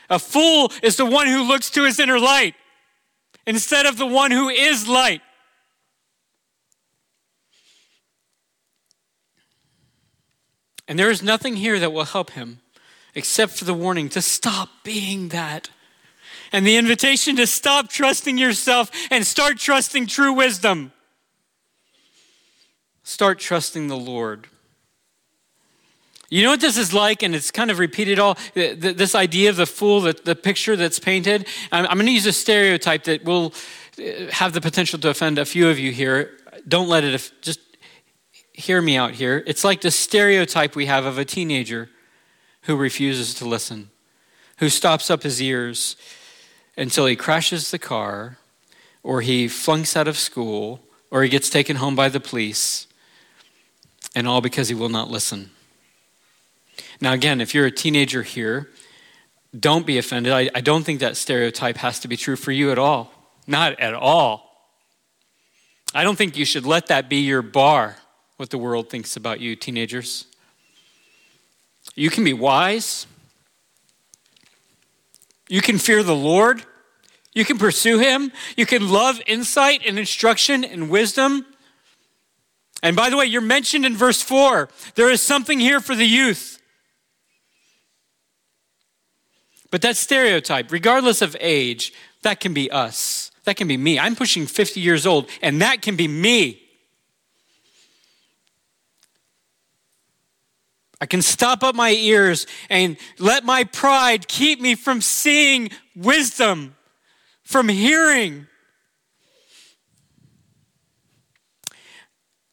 A 0.09 0.21
fool 0.21 0.73
is 0.81 0.97
the 0.97 1.07
one 1.07 1.27
who 1.27 1.43
looks 1.43 1.71
to 1.71 1.85
his 1.85 1.99
inner 1.99 2.21
light 2.21 2.55
instead 3.47 3.85
of 3.85 3.97
the 3.97 4.07
one 4.07 4.31
who 4.31 4.49
is 4.49 4.89
light. 4.89 5.23
And 10.91 10.99
there 10.99 11.09
is 11.09 11.23
nothing 11.23 11.55
here 11.55 11.79
that 11.79 11.93
will 11.93 12.05
help 12.05 12.33
him 12.33 12.59
except 13.15 13.53
for 13.53 13.65
the 13.65 13.73
warning 13.73 14.09
to 14.09 14.21
stop 14.21 14.69
being 14.83 15.29
that. 15.29 15.71
And 16.51 16.67
the 16.67 16.77
invitation 16.77 17.37
to 17.37 17.47
stop 17.47 17.89
trusting 17.89 18.37
yourself 18.37 18.91
and 19.09 19.25
start 19.25 19.59
trusting 19.59 20.09
true 20.09 20.33
wisdom. 20.33 20.91
Start 23.05 23.39
trusting 23.39 23.87
the 23.87 23.97
Lord. 23.97 24.49
You 26.29 26.43
know 26.43 26.51
what 26.51 26.61
this 26.61 26.77
is 26.77 26.93
like, 26.93 27.23
and 27.23 27.37
it's 27.37 27.53
kind 27.53 27.71
of 27.71 27.79
repeated 27.79 28.19
all 28.19 28.37
this 28.55 29.15
idea 29.15 29.51
of 29.51 29.57
the 29.57 29.67
fool, 29.67 30.01
the, 30.01 30.21
the 30.25 30.35
picture 30.35 30.75
that's 30.75 30.99
painted. 30.99 31.47
I'm, 31.71 31.85
going 31.85 32.07
to 32.07 32.13
use 32.13 32.27
a 32.27 32.33
stereotype 32.33 33.05
that 33.05 33.25
will 33.25 33.55
uh, 33.97 34.29
have 34.33 34.55
the 34.55 34.61
potential 34.61 34.99
to 34.99 35.11
offend 35.11 35.39
a 35.39 35.45
few 35.45 35.69
of 35.69 35.79
you 35.79 35.93
here. 35.93 36.37
Don't 36.67 36.89
let 36.89 37.05
it, 37.05 37.33
just 37.43 37.61
hear 38.61 38.81
me 38.81 38.97
out 38.97 39.13
here. 39.13 39.43
It's 39.47 39.65
like 39.65 39.81
the 39.81 39.91
stereotype 39.91 40.77
we 40.77 40.87
have 40.87 41.05
of 41.05 41.19
a 41.19 41.25
teenager 41.25 41.91
who 42.63 42.77
refuses 42.77 43.35
to 43.35 43.49
listen, 43.49 43.91
who 44.59 44.69
stops 44.69 45.11
up 45.11 45.23
his 45.23 45.43
ears 45.43 45.97
until 46.77 47.07
he 47.07 47.17
crashes 47.17 47.71
the 47.71 47.79
car, 47.79 48.39
or 49.03 49.23
he 49.23 49.49
flunks 49.49 49.97
out 49.97 50.07
of 50.07 50.17
school, 50.17 50.81
or 51.11 51.23
he 51.23 51.29
gets 51.29 51.51
taken 51.51 51.77
home 51.77 51.97
by 51.97 52.09
the 52.09 52.21
police, 52.21 52.87
and 54.15 54.29
all 54.29 54.41
because 54.41 54.69
he 54.69 54.75
will 54.75 54.89
not 54.89 55.11
listen. 55.11 55.51
Now, 57.01 57.13
again, 57.13 57.41
if 57.41 57.55
you're 57.55 57.67
a 57.67 57.71
teenager 57.71 58.23
here, 58.23 58.71
don't 59.59 59.87
be 59.87 59.99
offended. 59.99 60.33
I, 60.33 60.51
I 60.55 60.61
don't 60.61 60.85
think 60.85 61.01
that 61.01 61.17
stereotype 61.17 61.79
has 61.79 61.99
to 62.01 62.09
be 62.09 62.17
true 62.17 62.37
for 62.37 62.53
you 62.53 62.71
at 62.71 62.79
all. 62.79 63.13
Not 63.47 63.81
at 63.81 63.95
all. 63.95 64.51
I 65.93 66.05
don't 66.05 66.17
think 66.17 66.37
you 66.37 66.45
should 66.45 66.67
let 66.67 66.87
that 66.87 67.09
be 67.09 67.17
your 67.17 67.43
bar, 67.43 67.97
what 68.41 68.49
the 68.49 68.57
world 68.57 68.89
thinks 68.89 69.19
about 69.19 69.39
you, 69.39 69.55
teenagers. 69.55 70.25
You 71.95 72.09
can 72.09 72.25
be 72.25 72.33
wise. 72.33 73.07
You 75.51 75.61
can 75.61 75.77
fear 75.77 76.03
the 76.03 76.17
Lord. 76.17 76.65
You 77.35 77.45
can 77.45 77.59
pursue 77.59 77.99
Him. 77.99 78.33
You 78.57 78.65
can 78.65 78.91
love 78.91 79.21
insight 79.27 79.83
and 79.87 79.99
instruction 79.99 80.65
and 80.65 80.89
wisdom. 80.89 81.45
And 82.83 82.97
by 82.97 83.11
the 83.11 83.19
way, 83.19 83.27
you're 83.27 83.43
mentioned 83.43 83.85
in 83.85 83.95
verse 83.95 84.23
4. 84.23 84.71
There 84.95 85.11
is 85.11 85.21
something 85.21 85.61
here 85.61 85.81
for 85.81 85.95
the 85.95 86.07
youth. 86.07 86.63
But 89.71 89.83
that 89.83 89.99
stereotype, 89.99 90.73
regardless 90.73 91.21
of 91.21 91.37
age, 91.41 91.93
that 92.23 92.41
can 92.41 92.55
be 92.55 92.71
us. 92.71 93.33
That 93.45 93.57
can 93.57 93.69
be 93.69 93.77
me. 93.77 93.99
I'm 93.99 94.17
pushing 94.17 94.47
50 94.47 94.81
years 94.81 95.05
old, 95.05 95.29
and 95.43 95.61
that 95.61 95.83
can 95.83 95.95
be 95.95 96.09
me. 96.09 96.70
I 101.01 101.07
can 101.07 101.23
stop 101.23 101.63
up 101.63 101.75
my 101.75 101.91
ears 101.93 102.47
and 102.69 102.97
let 103.19 103.45
my 103.45 103.65
pride 103.65 104.29
keep 104.29 104.61
me 104.61 104.75
from 104.75 105.01
seeing 105.01 105.71
wisdom, 105.97 106.77
from 107.43 107.69
hearing. 107.69 108.47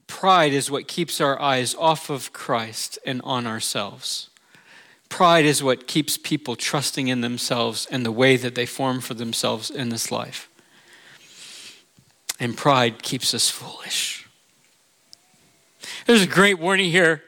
Pride 0.07 0.53
is 0.53 0.71
what 0.71 0.87
keeps 0.87 1.19
our 1.19 1.39
eyes 1.41 1.75
off 1.75 2.09
of 2.09 2.31
Christ 2.31 2.97
and 3.05 3.21
on 3.23 3.45
ourselves. 3.45 4.29
Pride 5.09 5.45
is 5.45 5.61
what 5.61 5.87
keeps 5.87 6.17
people 6.17 6.55
trusting 6.55 7.07
in 7.07 7.21
themselves 7.21 7.85
and 7.91 8.05
the 8.05 8.11
way 8.11 8.37
that 8.37 8.55
they 8.55 8.65
form 8.65 9.01
for 9.01 9.13
themselves 9.13 9.69
in 9.69 9.89
this 9.89 10.11
life. 10.11 10.49
And 12.39 12.55
pride 12.55 13.03
keeps 13.03 13.33
us 13.33 13.49
foolish. 13.49 14.27
There's 16.05 16.23
a 16.23 16.27
great 16.27 16.59
warning 16.59 16.91
here. 16.91 17.23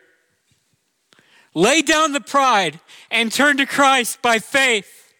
Lay 1.53 1.81
down 1.81 2.11
the 2.11 2.21
pride 2.21 2.79
and 3.09 3.31
turn 3.31 3.57
to 3.57 3.65
Christ 3.65 4.21
by 4.21 4.39
faith. 4.39 5.13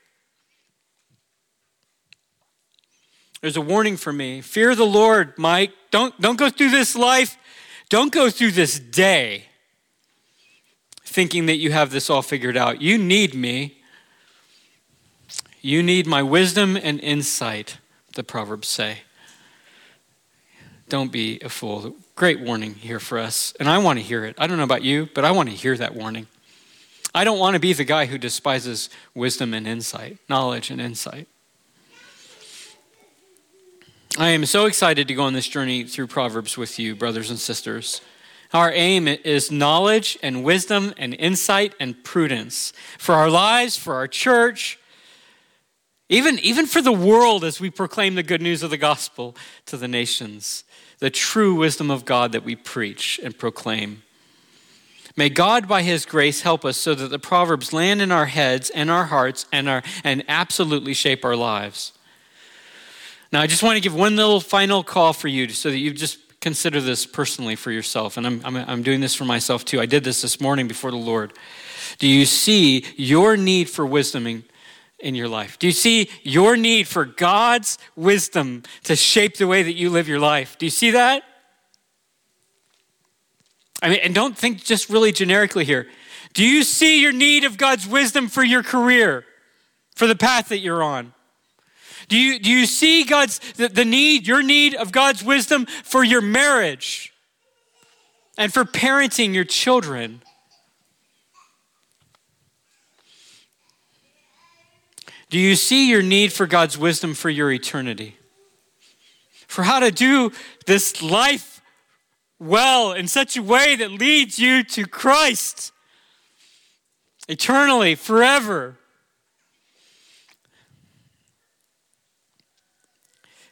There's 3.41 3.57
a 3.57 3.61
warning 3.61 3.97
for 3.97 4.11
me. 4.11 4.41
Fear 4.41 4.75
the 4.75 4.85
Lord, 4.85 5.37
Mike. 5.37 5.71
Don't, 5.91 6.19
don't 6.19 6.37
go 6.37 6.49
through 6.49 6.71
this 6.71 6.95
life. 6.95 7.37
Don't 7.89 8.11
go 8.11 8.29
through 8.29 8.51
this 8.51 8.79
day 8.79 9.45
thinking 11.03 11.47
that 11.47 11.55
you 11.55 11.71
have 11.71 11.89
this 11.89 12.09
all 12.09 12.21
figured 12.21 12.55
out. 12.55 12.81
You 12.81 12.97
need 12.97 13.33
me. 13.33 13.81
You 15.61 15.81
need 15.81 16.05
my 16.05 16.21
wisdom 16.21 16.77
and 16.77 16.99
insight, 16.99 17.77
the 18.13 18.23
Proverbs 18.23 18.67
say. 18.67 18.99
Don't 20.89 21.11
be 21.11 21.39
a 21.41 21.49
fool. 21.49 21.95
Great 22.15 22.39
warning 22.39 22.73
here 22.73 22.99
for 22.99 23.19
us. 23.19 23.53
And 23.59 23.69
I 23.69 23.77
want 23.77 23.99
to 23.99 24.03
hear 24.03 24.25
it. 24.25 24.35
I 24.39 24.47
don't 24.47 24.57
know 24.57 24.63
about 24.63 24.83
you, 24.83 25.07
but 25.13 25.23
I 25.23 25.31
want 25.31 25.49
to 25.49 25.55
hear 25.55 25.77
that 25.77 25.95
warning. 25.95 26.25
I 27.13 27.23
don't 27.23 27.37
want 27.37 27.53
to 27.53 27.59
be 27.59 27.73
the 27.73 27.83
guy 27.83 28.07
who 28.07 28.17
despises 28.17 28.89
wisdom 29.13 29.53
and 29.53 29.67
insight, 29.67 30.17
knowledge 30.27 30.71
and 30.71 30.81
insight. 30.81 31.27
I 34.17 34.29
am 34.29 34.45
so 34.45 34.65
excited 34.65 35.07
to 35.07 35.13
go 35.13 35.23
on 35.23 35.33
this 35.33 35.47
journey 35.47 35.83
through 35.83 36.07
Proverbs 36.07 36.57
with 36.57 36.79
you, 36.79 36.95
brothers 36.95 37.29
and 37.29 37.39
sisters. 37.39 38.01
Our 38.51 38.71
aim 38.73 39.07
is 39.07 39.51
knowledge 39.51 40.17
and 40.23 40.43
wisdom 40.43 40.95
and 40.97 41.13
insight 41.13 41.75
and 41.79 42.03
prudence 42.03 42.73
for 42.97 43.13
our 43.13 43.29
lives, 43.29 43.77
for 43.77 43.93
our 43.93 44.07
church, 44.07 44.79
even, 46.09 46.39
even 46.39 46.65
for 46.65 46.81
the 46.81 46.91
world 46.91 47.43
as 47.43 47.61
we 47.61 47.69
proclaim 47.69 48.15
the 48.15 48.23
good 48.23 48.41
news 48.41 48.63
of 48.63 48.71
the 48.71 48.77
gospel 48.77 49.35
to 49.67 49.77
the 49.77 49.87
nations, 49.87 50.63
the 50.99 51.09
true 51.09 51.55
wisdom 51.55 51.89
of 51.89 52.05
God 52.05 52.31
that 52.31 52.43
we 52.43 52.55
preach 52.55 53.19
and 53.23 53.37
proclaim. 53.37 54.03
May 55.15 55.29
God, 55.29 55.67
by 55.67 55.81
His 55.81 56.05
grace, 56.05 56.41
help 56.41 56.63
us 56.63 56.77
so 56.77 56.95
that 56.95 57.09
the 57.09 57.19
Proverbs 57.19 57.73
land 57.73 58.01
in 58.01 58.11
our 58.11 58.27
heads 58.27 58.69
and 58.69 58.89
our 58.89 59.05
hearts 59.05 59.45
and, 59.51 59.67
our, 59.67 59.83
and 60.03 60.23
absolutely 60.27 60.93
shape 60.93 61.25
our 61.25 61.35
lives. 61.35 61.93
Now, 63.31 63.41
I 63.41 63.47
just 63.47 63.61
want 63.61 63.75
to 63.75 63.81
give 63.81 63.93
one 63.93 64.15
little 64.15 64.39
final 64.39 64.83
call 64.83 65.13
for 65.13 65.27
you 65.27 65.49
so 65.49 65.69
that 65.69 65.77
you 65.77 65.93
just 65.93 66.19
consider 66.39 66.79
this 66.81 67.05
personally 67.05 67.55
for 67.55 67.71
yourself. 67.71 68.17
And 68.17 68.25
I'm, 68.25 68.41
I'm, 68.43 68.55
I'm 68.55 68.83
doing 68.83 69.01
this 69.01 69.13
for 69.13 69.25
myself 69.25 69.65
too. 69.65 69.79
I 69.81 69.85
did 69.85 70.03
this 70.03 70.21
this 70.21 70.39
morning 70.39 70.67
before 70.67 70.91
the 70.91 70.97
Lord. 70.97 71.33
Do 71.97 72.07
you 72.07 72.25
see 72.25 72.85
your 72.95 73.35
need 73.35 73.69
for 73.69 73.85
wisdom 73.85 74.43
in 74.99 75.15
your 75.15 75.27
life? 75.27 75.57
Do 75.59 75.67
you 75.67 75.73
see 75.73 76.09
your 76.23 76.57
need 76.57 76.87
for 76.87 77.05
God's 77.05 77.77
wisdom 77.95 78.63
to 78.83 78.95
shape 78.95 79.37
the 79.37 79.47
way 79.47 79.63
that 79.63 79.73
you 79.73 79.89
live 79.89 80.07
your 80.07 80.19
life? 80.19 80.57
Do 80.57 80.65
you 80.65 80.69
see 80.71 80.91
that? 80.91 81.23
I 83.81 83.89
mean, 83.89 83.99
and 84.03 84.13
don't 84.13 84.37
think 84.37 84.63
just 84.63 84.89
really 84.89 85.11
generically 85.11 85.65
here. 85.65 85.87
Do 86.33 86.45
you 86.45 86.63
see 86.63 87.01
your 87.01 87.13
need 87.13 87.43
of 87.45 87.57
God's 87.57 87.87
wisdom 87.87 88.27
for 88.27 88.43
your 88.43 88.61
career, 88.61 89.25
for 89.95 90.05
the 90.05 90.15
path 90.15 90.49
that 90.49 90.59
you're 90.59 90.83
on? 90.83 91.13
Do 92.07 92.17
you, 92.17 92.39
do 92.39 92.49
you 92.49 92.65
see 92.65 93.03
God's, 93.03 93.39
the, 93.53 93.69
the 93.69 93.85
need, 93.85 94.27
your 94.27 94.43
need 94.43 94.75
of 94.75 94.91
God's 94.91 95.23
wisdom 95.23 95.65
for 95.65 96.03
your 96.03 96.21
marriage 96.21 97.13
and 98.37 98.51
for 98.53 98.65
parenting 98.65 99.33
your 99.33 99.43
children? 99.43 100.21
Do 105.29 105.37
you 105.37 105.55
see 105.55 105.89
your 105.89 106.01
need 106.01 106.33
for 106.33 106.47
God's 106.47 106.77
wisdom 106.77 107.13
for 107.13 107.29
your 107.29 107.51
eternity? 107.51 108.17
For 109.47 109.63
how 109.63 109.79
to 109.79 109.91
do 109.91 110.31
this 110.65 111.01
life 111.01 111.61
well 112.39 112.93
in 112.93 113.07
such 113.07 113.37
a 113.37 113.43
way 113.43 113.75
that 113.75 113.91
leads 113.91 114.39
you 114.39 114.63
to 114.63 114.85
Christ 114.85 115.71
eternally, 117.27 117.95
forever. 117.95 118.77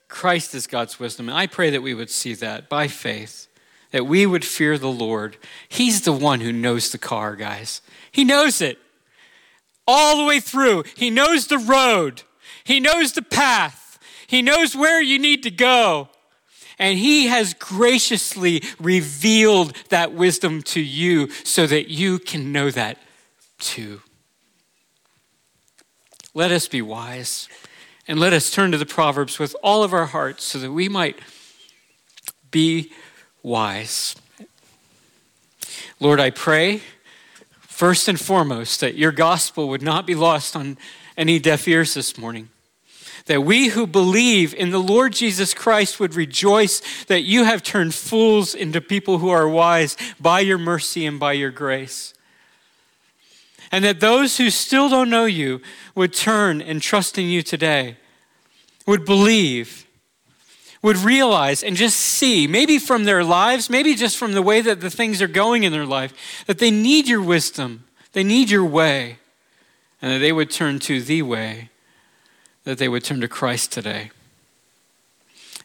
Christ 0.08 0.56
is 0.56 0.66
God's 0.66 1.00
wisdom. 1.00 1.30
And 1.30 1.38
I 1.38 1.46
pray 1.46 1.70
that 1.70 1.84
we 1.84 1.94
would 1.94 2.10
see 2.10 2.34
that 2.36 2.70
by 2.70 2.88
faith, 2.88 3.48
that 3.92 4.08
we 4.08 4.26
would 4.26 4.44
fear 4.44 4.78
the 4.78 4.88
Lord. 4.92 5.38
He's 5.70 6.02
the 6.02 6.12
one 6.14 6.42
who 6.42 6.52
knows 6.52 6.92
the 6.92 6.98
car, 6.98 7.36
guys. 7.36 7.82
He 8.12 8.24
knows 8.24 8.62
it 8.62 8.80
all 9.88 10.18
the 10.18 10.26
way 10.26 10.40
through. 10.40 10.84
He 10.96 11.10
knows 11.10 11.48
the 11.48 11.58
road, 11.58 12.24
He 12.64 12.80
knows 12.80 13.14
the 13.14 13.22
path, 13.22 14.00
He 14.28 14.42
knows 14.42 14.76
where 14.76 15.02
you 15.02 15.18
need 15.20 15.44
to 15.44 15.52
go. 15.52 16.10
And 16.80 17.00
He 17.00 17.28
has 17.28 17.54
graciously 17.56 18.62
revealed 18.80 19.76
that 19.90 20.14
wisdom 20.14 20.62
to 20.64 20.82
you 20.82 21.30
so 21.44 21.66
that 21.66 21.90
you 21.90 22.20
can 22.20 22.52
know 22.52 22.70
that 22.70 23.00
too. 23.58 24.02
Let 26.34 26.52
us 26.52 26.68
be 26.68 26.84
wise. 26.84 27.50
And 28.08 28.20
let 28.20 28.32
us 28.32 28.52
turn 28.52 28.72
to 28.72 28.78
the 28.78 28.86
Proverbs 28.86 29.38
with 29.38 29.56
all 29.62 29.84
of 29.84 29.92
our 29.92 30.06
hearts 30.06 30.44
so 30.46 30.60
that 30.60 30.72
we 30.72 30.88
might 30.88 31.20
be 32.52 32.92
wise. 33.44 34.16
Lord, 36.00 36.20
I 36.20 36.30
pray 36.30 36.82
first 37.78 38.08
and 38.08 38.20
foremost 38.20 38.80
that 38.80 38.96
your 38.96 39.12
gospel 39.12 39.70
would 39.70 39.82
not 39.82 40.08
be 40.08 40.16
lost 40.16 40.56
on 40.56 40.78
any 41.16 41.38
deaf 41.38 41.68
ears 41.68 41.94
this 41.94 42.18
morning. 42.18 42.50
That 43.28 43.44
we 43.44 43.68
who 43.68 43.86
believe 43.86 44.54
in 44.54 44.72
the 44.72 44.80
Lord 44.80 45.14
Jesus 45.14 45.54
Christ 45.54 46.00
would 46.00 46.16
rejoice 46.16 46.82
that 47.06 47.22
you 47.22 47.44
have 47.44 47.62
turned 47.62 47.94
fools 47.94 48.56
into 48.56 48.82
people 48.82 49.20
who 49.20 49.30
are 49.30 49.48
wise 49.48 49.96
by 50.20 50.40
your 50.40 50.58
mercy 50.58 51.06
and 51.06 51.20
by 51.20 51.34
your 51.34 51.52
grace 51.52 52.14
and 53.72 53.84
that 53.84 54.00
those 54.00 54.38
who 54.38 54.50
still 54.50 54.90
don't 54.90 55.10
know 55.10 55.26
you 55.26 55.62
would 55.96 56.14
turn 56.14 56.62
and 56.62 56.82
trust 56.82 57.18
in 57.18 57.26
you 57.26 57.42
today, 57.42 57.98
would 58.86 59.06
believe, 59.06 59.87
would 60.82 60.98
realize 60.98 61.64
and 61.64 61.76
just 61.76 61.98
see, 61.98 62.48
maybe 62.48 62.78
from 62.78 63.04
their 63.04 63.24
lives, 63.24 63.70
maybe 63.70 63.96
just 63.96 64.18
from 64.18 64.34
the 64.34 64.42
way 64.42 64.62
that 64.62 64.82
the 64.82 64.90
things 64.90 65.22
are 65.22 65.28
going 65.28 65.64
in 65.64 65.72
their 65.72 65.86
life, 65.86 66.14
that 66.46 66.60
they 66.60 66.72
need 66.72 67.08
your 67.08 67.22
wisdom, 67.22 67.86
they 68.14 68.24
need 68.24 68.50
your 68.50 68.66
way, 68.66 69.18
and 70.02 70.12
that 70.12 70.20
they 70.20 70.32
would 70.32 70.52
turn 70.52 70.80
to 70.80 71.02
the 71.02 71.22
way, 71.22 71.70
that 72.64 72.78
they 72.78 72.88
would 72.88 73.04
turn 73.04 73.22
to 73.22 73.28
Christ 73.28 73.72
today. 73.72 74.12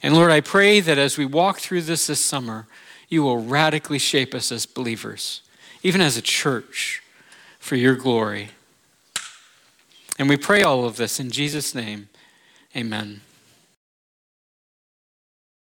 And 0.02 0.14
Lord, 0.14 0.30
I 0.30 0.40
pray 0.40 0.80
that 0.80 0.98
as 0.98 1.16
we 1.16 1.26
walk 1.26 1.58
through 1.58 1.82
this 1.82 2.06
this 2.06 2.24
summer, 2.24 2.66
you 3.08 3.22
will 3.22 3.38
radically 3.38 3.98
shape 3.98 4.34
us 4.34 4.50
as 4.50 4.66
believers, 4.66 5.42
even 5.82 6.00
as 6.00 6.16
a 6.16 6.22
church 6.22 7.02
for 7.58 7.76
your 7.76 7.94
glory. 7.94 8.50
And 10.18 10.28
we 10.28 10.36
pray 10.36 10.62
all 10.62 10.84
of 10.84 10.96
this 10.96 11.20
in 11.20 11.30
Jesus' 11.30 11.74
name. 11.74 12.08
Amen. 12.74 13.20